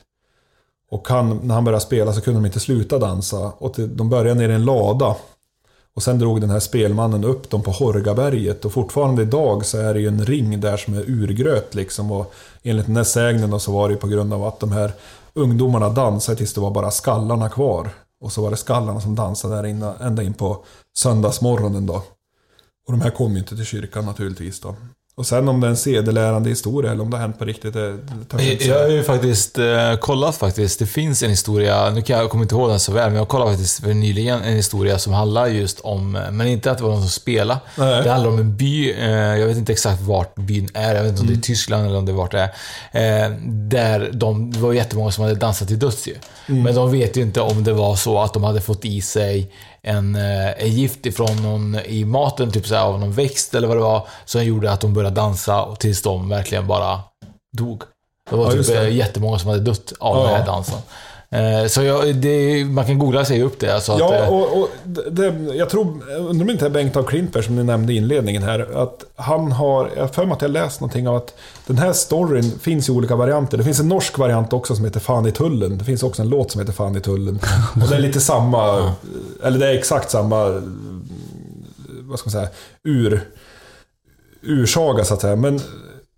[0.91, 3.51] Och han, när han började spela så kunde de inte sluta dansa.
[3.57, 5.15] Och till, de började ner i en lada.
[5.95, 8.65] Och sen drog den här spelmannen upp dem på Horgaberget.
[8.65, 12.11] Och fortfarande idag så är det ju en ring där som är urgröt liksom.
[12.11, 12.33] Och
[12.63, 14.91] enligt den här sägnen så var det ju på grund av att de här
[15.35, 17.89] ungdomarna dansade tills det var bara skallarna kvar.
[18.19, 20.63] Och så var det skallarna som dansade där inne, ända in på
[20.97, 21.95] söndagsmorgonen då.
[22.87, 24.75] Och de här kom ju inte till kyrkan naturligtvis då.
[25.17, 27.73] Och sen om det är en sedelärande historia eller om det har hänt på riktigt,
[27.73, 27.97] det,
[28.29, 30.79] det jag har ju faktiskt eh, kollat faktiskt.
[30.79, 33.17] Det finns en historia, nu kan jag, jag kommer inte ihåg den så väl, men
[33.17, 36.77] jag kollade faktiskt för nyligen en historia som handlar just om, eh, men inte att
[36.77, 37.59] det var någon som spelade.
[37.77, 38.03] Nej.
[38.03, 41.11] Det handlar om en by, eh, jag vet inte exakt vart byn är, jag vet
[41.11, 42.49] inte om det är Tyskland eller om det är vart det
[42.91, 43.25] är.
[43.25, 46.15] Eh, där de, det var jättemånga som hade dansat till döds ju.
[46.47, 49.51] Men de vet ju inte om det var så att de hade fått i sig
[49.87, 53.67] en, eh, en gift ifrån någon i maten, typ så här, av någon växt eller
[53.67, 56.99] vad det var, som gjorde att de började dansa och tills de verkligen bara
[57.57, 57.81] dog.
[58.29, 58.79] Det var Ja, typ det.
[58.79, 58.89] det.
[58.89, 60.23] jättemånga som hade dött av Ja.
[60.23, 60.79] den här dansen.
[61.35, 63.75] Eh, Så jag, det, man kan googla sig upp det.
[63.75, 67.03] Alltså att, Ja, eh, och, och det, jag tror, undrar om inte är Bengt av
[67.03, 70.41] Klintberg som ni nämnde i inledningen här, att han har, jag har för mig att
[70.41, 71.33] jag läst någonting av att
[71.67, 73.57] den här storyn finns i olika varianter.
[73.57, 75.77] Det finns en norsk variant också som heter Fan i tullen.
[75.77, 77.39] Det finns också en låt som heter Fan i tullen.
[77.83, 78.93] Och det är lite samma,
[79.43, 80.45] eller det är exakt samma,
[82.01, 82.49] vad ska man säga,
[82.83, 83.21] ur,
[84.41, 85.35] ursaga så att säga.
[85.35, 85.59] Men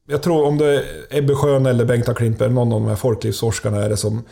[0.07, 2.95] jag tror om det är Ebbe Schön eller Bengt av Klintberg, någon av de här
[2.95, 4.23] folklivsforskarna är det som,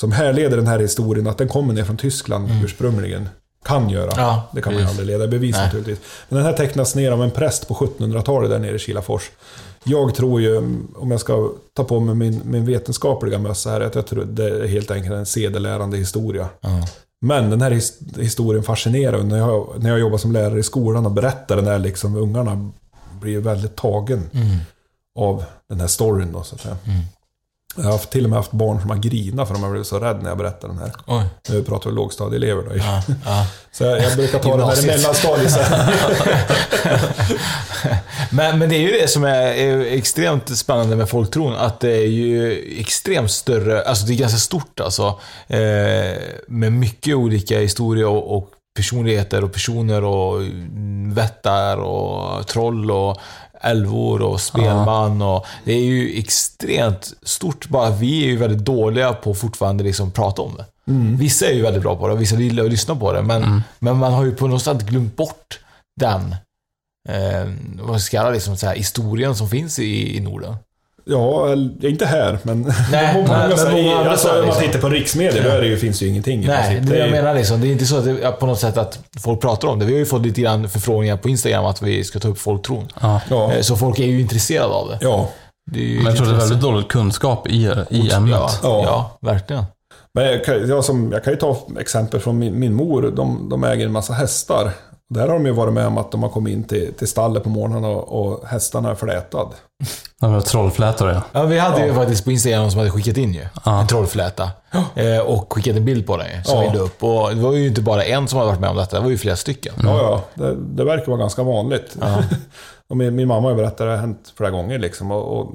[0.00, 3.28] som härleder den här historien, att den kommer ner från Tyskland ursprungligen.
[3.64, 4.10] Kan göra.
[4.16, 4.98] Ja, det kan man precis.
[5.00, 5.64] aldrig leda bevis Nej.
[5.64, 5.98] naturligtvis.
[6.28, 9.30] Men den här tecknas ner av en präst på 1700-talet där nere i Kilafors.
[9.84, 10.56] Jag tror ju,
[10.96, 14.44] om jag ska ta på mig min, min vetenskapliga mössa här, att jag tror det
[14.44, 16.48] är helt enkelt en sedelärande historia.
[17.20, 21.06] Men den här his- historien fascinerar när jag, när jag jobbar som lärare i skolan
[21.06, 22.70] och berättar den här, liksom, ungarna
[23.20, 24.30] blir väldigt tagen
[25.18, 26.32] av den här storyn.
[26.32, 26.76] Då, så att säga.
[27.76, 29.98] Jag har till och med haft barn som har grinat för de har blivit så
[29.98, 30.92] rädda när jag berättar den här.
[31.06, 31.24] Oj.
[31.48, 32.76] Nu pratar vi lågstadieelever då.
[32.76, 33.46] Ja, ja.
[33.72, 35.56] Så jag, jag brukar ta den här i mellanstadiet.
[35.56, 35.94] här.
[38.30, 41.96] Men, men det är ju det som är, är extremt spännande med folktron, att det
[41.96, 45.20] är ju extremt större, alltså det är ganska stort alltså.
[45.46, 46.18] Eh,
[46.48, 53.20] med mycket olika historier och, och personligheter och personer och mm, vättar och troll och
[53.60, 59.12] älvor och spelman och det är ju extremt stort, bara vi är ju väldigt dåliga
[59.12, 60.64] på att fortfarande liksom prata om det.
[61.18, 63.62] Vissa är ju väldigt bra på det och vissa gillar att lyssna på det, men,
[63.78, 65.60] men man har ju på något sätt glömt bort
[66.00, 66.36] den
[67.08, 67.48] eh,
[67.80, 70.56] vad ska jag kalla det, liksom så här, historien som finns i, i Norden.
[71.06, 71.52] Ja,
[71.82, 72.72] inte här, men...
[72.92, 75.76] Nej, många, men- många andra alltså, om man tittar på riksmedier, då är det ju,
[75.76, 77.60] finns det ju ingenting Nej, det är jag ju- menar liksom.
[77.60, 79.84] Det är inte så att det, på något sätt att folk pratar om det.
[79.84, 82.88] Vi har ju fått lite grann förfrågningar på Instagram att vi ska ta upp folktron.
[83.00, 83.20] Ja.
[83.30, 84.98] Ja, Eh, Så folk är ju intresserade av det.
[85.00, 85.28] ja.
[85.70, 88.34] det Men jag tror det är väldigt dålig kunskap i, i ämnet.
[88.34, 88.82] Ja, Ja.
[88.86, 89.18] ja.
[89.32, 89.64] verkligen.
[90.14, 93.12] Men jag kan, jag, som, jag kan ju ta exempel från min, min mor.
[93.16, 94.70] De, de äger en massa hästar.
[95.14, 97.42] Där har de ju varit med om att de har kommit in till, till stallet
[97.42, 99.48] på morgonen och, och hästarna är flätad.
[100.20, 101.22] Det var trollflätor ja.
[101.32, 103.46] Ja, vi hade ju faktiskt på Instagram någon som hade skickat in ju.
[103.64, 103.80] Ja.
[103.80, 104.50] En trollfläta.
[104.94, 106.70] Eh, och skickat en bild på den ju, som Ja.
[106.70, 107.02] vi la upp.
[107.02, 109.10] Och det var ju inte bara en som hade varit med om detta, det var
[109.10, 109.74] ju flera stycken.
[109.82, 110.44] Ja, ja.
[110.44, 111.96] Det, det verkar vara ganska vanligt.
[112.88, 115.10] och min, min mamma har ju berättat att det har hänt flera gånger liksom.
[115.10, 115.52] Och, och,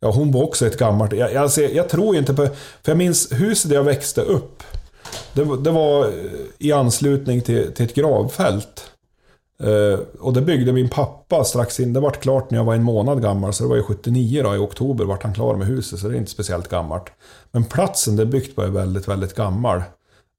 [0.00, 1.12] ja, hon var också ett gammalt...
[1.12, 2.46] Jag, ser, jag tror ju inte på...
[2.82, 4.62] För jag minns huset där jag växte upp.
[5.32, 6.12] Det, var- det var eh,
[6.58, 8.90] i anslutning till, till ett gravfält.
[9.62, 11.92] Eh, och det byggde min pappa strax in.
[11.92, 14.54] Det vart klart när jag var en månad gammal, så det var ju 79 då,
[14.54, 17.04] i oktober vart han klar med huset, så det är inte speciellt gammalt.
[17.52, 19.78] Men platsen det är byggt på är väldigt, väldigt gammal.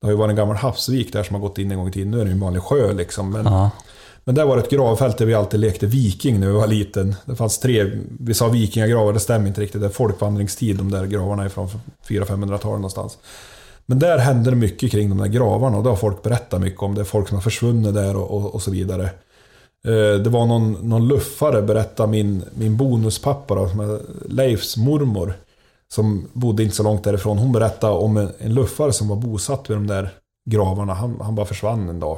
[0.02, 1.92] Det har ju varit en gammal havsvik där som har gått in en gång i
[1.92, 2.12] tiden.
[2.12, 3.32] Nu är det ju en vanlig sjö liksom.
[3.32, 3.70] Men, Ja.
[4.24, 7.16] men där var det ett gravfält där vi alltid lekte viking när vi var liten.
[7.26, 9.82] Det fanns tre, vi sa vikingagravar, det stämmer inte riktigt.
[9.82, 11.68] Det är folkvandringstid, de där gravarna är från
[12.08, 13.18] 400-500-talet någonstans.
[13.90, 16.82] Men där hände det mycket kring de där gravarna och det har folk berättat mycket
[16.82, 16.96] om.
[16.96, 19.04] Det är folk som har försvunnit där och, och, och så vidare.
[19.86, 25.34] Eh, Det var någon, någon luffare, berättade min, min bonuspappa, då, som är Leifs mormor,
[25.94, 27.38] som bodde inte så långt därifrån.
[27.38, 30.10] Hon berättade om en, en luffare som var bosatt vid de där
[30.50, 30.94] gravarna.
[30.94, 32.18] Han, han bara försvann en dag.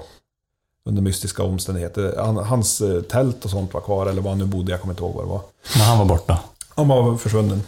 [0.85, 2.15] Under mystiska omständigheter.
[2.17, 4.93] Han, hans eh, tält och sånt var kvar, eller var han nu bodde, jag kommer
[4.93, 5.41] inte ihåg vad det var.
[5.73, 6.39] Men han var borta.
[6.75, 7.63] Han var försvunnen.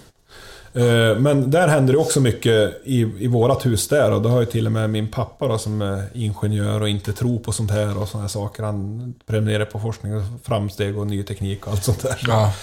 [0.74, 4.11] Eh, Men där händer det också mycket i, i vårat hus där.
[4.11, 7.13] Och då har ju till och med min pappa då, som är ingenjör och inte
[7.13, 8.63] tror på sånt här och här saker.
[8.63, 12.19] Han prenumererar på forskning och framsteg och ny teknik och allt sånt där.
[12.28, 12.53] Ja.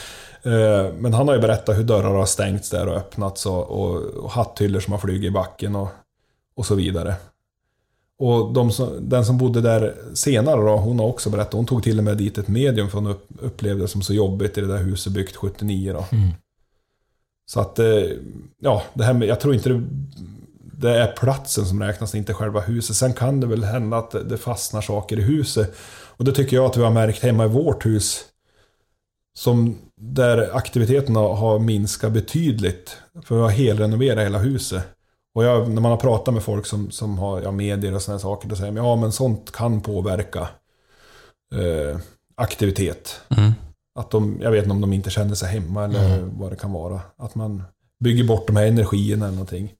[0.42, 3.96] Eh, Men han har ju berättat hur dörrar har stängts där och öppnats och, och,
[3.96, 5.88] och hatthyllor som har flugit i backen och,
[6.56, 7.14] och så vidare.
[8.18, 11.82] Och de som, den som bodde där senare då, hon har också berättat, hon tog
[11.82, 14.60] till och med dit ett medium för hon upp, upplevde det som så jobbigt i
[14.60, 16.04] det där huset byggt 79 då.
[17.50, 18.04] Så att, eh,
[18.58, 19.82] ja, det här med, jag tror inte det,
[20.60, 22.96] det är platsen som räknas, inte själva huset.
[22.96, 25.74] Sen kan det väl hända att det fastnar saker i huset.
[26.16, 28.24] Och det tycker jag att vi har märkt hemma i vårt hus.
[29.38, 32.96] Som där aktiviteterna har minskat betydligt.
[33.24, 34.82] För vi har helrenoverat hela huset.
[35.34, 38.18] Och jag, när man har pratat med folk som, som har ja, medier och sådana
[38.18, 40.48] saker, då säger de ja men sånt kan påverka
[41.54, 41.98] eh,
[42.34, 43.20] aktivitet.
[43.28, 43.52] Mm.
[43.94, 46.72] Att de, jag vet inte om de inte känner sig hemma eller vad det kan
[46.72, 47.00] vara.
[47.16, 47.62] Att man
[48.00, 49.72] bygger bort de här energierna eller någonting.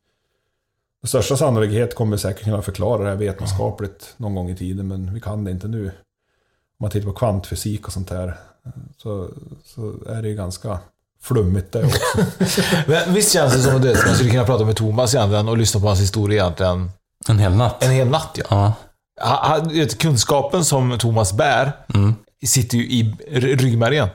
[1.03, 4.89] Med största sannolikhet kommer vi säkert kunna förklara det här vetenskapligt någon gång i tiden,
[4.89, 5.87] men vi kan det inte nu.
[5.87, 5.93] Om
[6.85, 8.37] man tittar på kvantfysik och sånt där,
[8.97, 9.29] så,
[9.65, 10.79] så är det ju ganska
[11.23, 12.01] flummigt det också.
[12.87, 15.81] Men visst känns det som att man skulle kunna prata med Thomas egentligen och lyssna
[15.81, 16.91] på hans historia egentligen
[17.29, 17.83] En hel natt.
[17.85, 18.31] en hel natt.
[18.39, 18.45] Ja.
[18.51, 18.73] Ja.
[19.29, 22.15] Ha- ha- Kunskapen som Thomas bär Mm.
[22.47, 24.09] Sitter ju i ryggmärgen.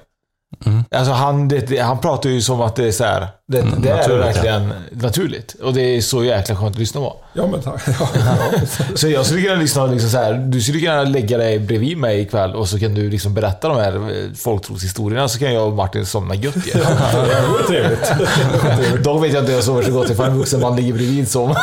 [0.65, 0.83] Mm.
[0.91, 3.27] Alltså han, det, han pratar ju som att det är så här.
[3.47, 5.55] Det, Mm, det är verkligen naturligt.
[5.63, 7.15] Och det är så jäkla skönt att lyssna på.
[7.33, 7.81] Ja, men tack.
[7.99, 8.37] Ja.
[8.95, 12.19] Så jag skulle kunna lyssna liksom så här, du skulle kunna lägga dig bredvid mig
[12.21, 15.73] ikväll och så kan du liksom berätta de här eh, folktroshistorierna så kan jag och
[15.73, 16.71] Martin somna gött ju.
[16.73, 19.03] Det vore trevligt.
[19.03, 21.27] Dock vet jag inte hur jag sover så gott ifall en vuxen man ligger bredvid
[21.29, 21.55] som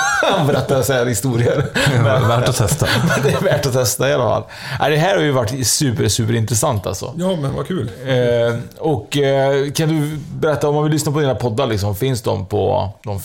[0.46, 1.64] berättar så här historier.
[2.02, 2.86] Men, Värt att testa.
[3.22, 4.42] det är värt att testa i alla fall.
[4.90, 7.14] Det här har ju varit super, super intressant alltså.
[7.16, 7.90] Ja, men vad kul.
[8.06, 12.22] Eh, och eh, kan du berätta, om man vill lyssna på dina poddar, liksom, finns
[12.22, 13.20] de på de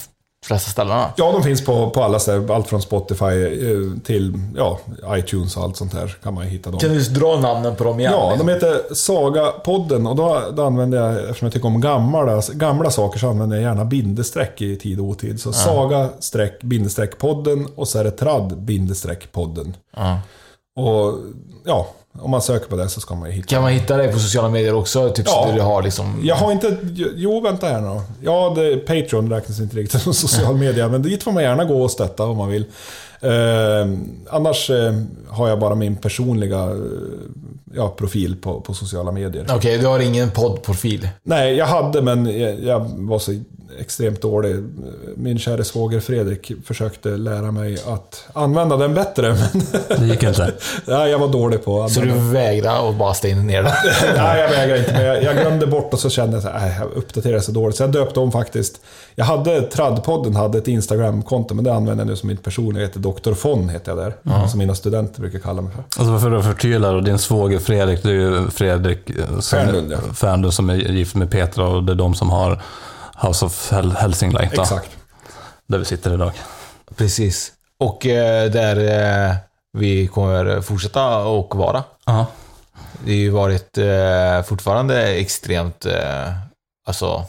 [0.46, 1.10] flesta ställena?
[1.16, 2.52] Ja, de finns på, på alla ställen.
[2.52, 6.72] Allt från Spotify eh, till ja, iTunes och allt sånt här kan man ju hitta
[6.72, 6.80] dem.
[6.80, 8.12] Kan du dra namnen på dem igen?
[8.12, 8.48] Ja, liksom?
[8.48, 13.20] de heter Saga-podden och då, då använder jag, eftersom jag tycker om gamla, gamla saker,
[13.20, 15.42] så använder jag gärna bindestreck i tid och otid.
[15.42, 19.76] Så saga streck bindestreck podden och så är det tradd bindestreck podden.
[19.96, 20.20] Ja.
[20.76, 21.14] Och
[21.66, 21.88] ja,
[22.22, 23.48] om man söker på det så ska man ju hitta.
[23.48, 25.10] Kan man hitta dig på sociala medier också?
[25.10, 25.46] Typ Ja.
[25.48, 26.20] så du har liksom...
[26.24, 26.78] Jag har inte...
[27.16, 28.02] Jo, vänta här nu.
[28.22, 31.84] Ja, det, Patreon räknas inte riktigt som social media, men dit får man gärna gå
[31.84, 32.66] och stötta om man vill.
[33.22, 33.88] Eh,
[34.30, 34.94] annars eh,
[35.30, 36.76] har jag bara min personliga eh,
[37.76, 39.46] ja, profil på, på sociala medier.
[39.56, 41.10] Okej, du har ingen poddprofil?
[41.24, 43.32] Nej, jag hade, men jag, jag var så
[43.80, 44.56] extremt dålig.
[45.16, 49.30] Min kära svåger Fredrik försökte lära mig att använda den bättre,
[49.90, 50.52] men Det gick inte.
[50.86, 53.74] ja, jag var dålig på att Så du vägrar och bara stänga ner det?
[54.18, 54.94] Nej, jag vägrar inte.
[54.94, 57.76] Men jag, jag glömde bort och så kände jag att jag uppdaterar så dåligt.
[57.76, 58.82] Så jag döpte om faktiskt.
[59.16, 62.82] Jag hade, Traddpodden hade ett Instagram-konto, men det använder jag nu som mitt personliga.
[62.82, 63.34] Jag heter Dr.
[63.34, 64.48] Fon, heter jag där.
[64.48, 66.02] Som mina studenter brukar kalla mig för.
[66.02, 69.92] Alltså för att förtydliga då, din svåger Fredrik, det är ju Fredrik eh, som, Fernlund,
[69.92, 70.14] ja.
[70.14, 72.62] Fernlund som är gift med Petra och det är de som har
[73.22, 74.50] House of Hel- Helsingland.
[74.56, 74.90] då, Exakt.
[75.68, 76.32] Där vi sitter idag.
[76.96, 77.54] Precis.
[77.80, 78.78] Och eh, där
[79.30, 79.36] eh,
[79.78, 81.84] vi kommer fortsätta och vara.
[82.06, 82.26] Ja.
[83.06, 86.30] Det har ju varit eh, fortfarande extremt, eh,
[86.88, 87.26] alltså,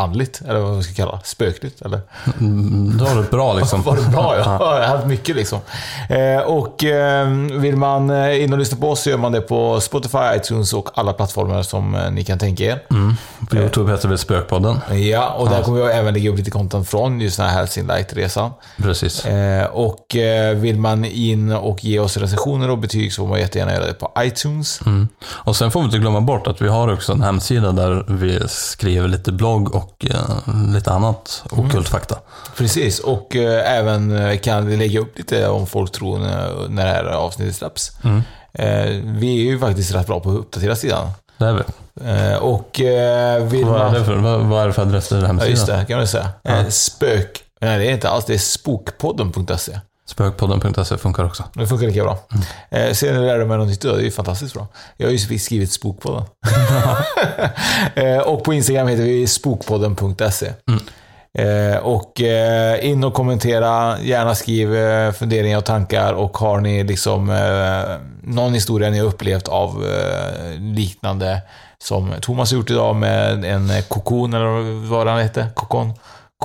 [0.00, 1.20] andligt, eller vad man ska kalla det.
[1.24, 2.00] Spökligt, eller?
[2.40, 3.82] Mm, Då har du det bra liksom.
[3.90, 4.36] Var det bra?
[4.36, 5.58] Ja, jag har haft mycket liksom.
[6.08, 9.40] Eh, och eh, vill man eh, in och lyssna på oss så gör man det
[9.40, 12.82] på Spotify, iTunes och alla plattformar som eh, ni kan tänka er.
[12.90, 13.14] Mm.
[13.50, 14.80] På Youtube heter vi Spökpodden.
[14.90, 17.86] Ja, och där kommer vi även lägga upp lite content från just den här Helsing
[17.86, 18.50] Light-resan.
[18.76, 19.26] Precis.
[19.72, 20.16] Och
[20.56, 23.92] vill man in och ge oss recensioner och betyg så får man jättegärna göra det
[23.94, 24.80] på iTunes.
[24.86, 25.08] Mm.
[25.28, 28.48] Och sen får vi inte glömma bort att vi har också en hemsida där vi
[28.48, 32.18] skriver lite blogg och eh, lite annat okult fakta.
[32.56, 36.84] Precis, och eh, även eh, kan vi lägga upp lite om folk tror när, när
[36.86, 37.92] det här avsnittet släpps.
[38.04, 38.22] Mm.
[38.52, 41.10] Eh, vi är ju faktiskt rätt bra på att uppdatera sidan.
[41.38, 41.62] Det är vi.
[42.10, 42.80] Eh, och
[43.50, 45.50] vill Vad är, det för, vad, vad är det för adress Ja, hemsidan?
[45.50, 46.28] just det, kan man säga.
[46.44, 47.42] Eh, spök...
[47.60, 48.24] Nej, det är inte alls.
[48.24, 49.80] Det är spokpodden.se.
[50.10, 51.44] Spökpodden.se funkar också.
[51.54, 52.18] Det funkar lika bra.
[52.70, 53.80] Eh, sen lärde jag mig något nytt.
[53.80, 54.66] Det är ju fantastiskt bra.
[54.96, 56.22] Jag har ju skrivit Spokpodden.
[57.94, 60.52] eh, och på Instagram heter vi spokpodden.se.
[61.38, 66.84] Eh, och eh, in och kommentera, gärna skriv eh, funderingar och tankar och har ni
[66.84, 71.42] liksom eh, någon historia ni har upplevt av eh, liknande
[71.78, 75.46] som Thomas har gjort idag med en kokon eller vad han hette?
[75.54, 75.92] Kokon?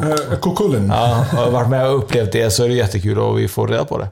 [0.01, 0.87] Eh, Kokullen.
[0.87, 3.85] Ja, har varit med och upplevt det så är det jättekul och vi får reda
[3.85, 4.09] på det.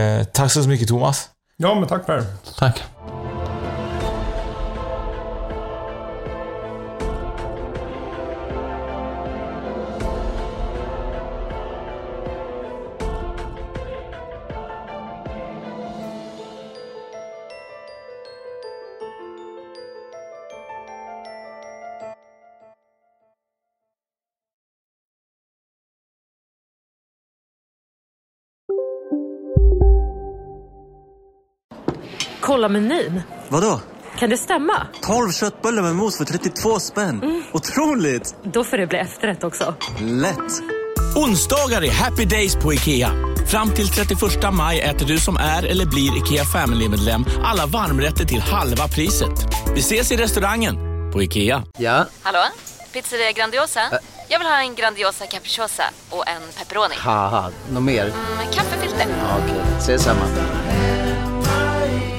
[0.00, 1.28] Eh, tack så mycket Thomas.
[1.56, 2.24] Ja, men tack Per.
[2.58, 2.82] Tack.
[32.66, 33.22] Kolla menyn.
[33.48, 33.80] Vadå?
[34.18, 34.86] Kan det stämma?
[35.02, 37.42] 12 köttbullar med mos för 32 spänn.
[37.52, 38.34] Otroligt!
[38.44, 39.74] Då får det bli efterrätt också.
[40.00, 40.62] Lätt!
[41.16, 43.10] Onsdagar är happy days på IKEA.
[43.46, 44.20] Fram till 31
[44.52, 49.46] maj äter du som är eller blir IKEA Family-medlem alla varmrätter till halva priset.
[49.74, 50.76] Vi ses i restaurangen
[51.12, 51.62] på IKEA.
[51.78, 52.44] Ja, Hallå?
[52.92, 53.80] Pizzeria Grandiosa?
[54.28, 56.94] Jag vill ha en Grandiosa capriciosa och en pepperoni.
[57.70, 58.04] något mer?
[58.36, 59.06] Med kaffefilter.
[59.22, 60.22] Ja, Okej, ses samma.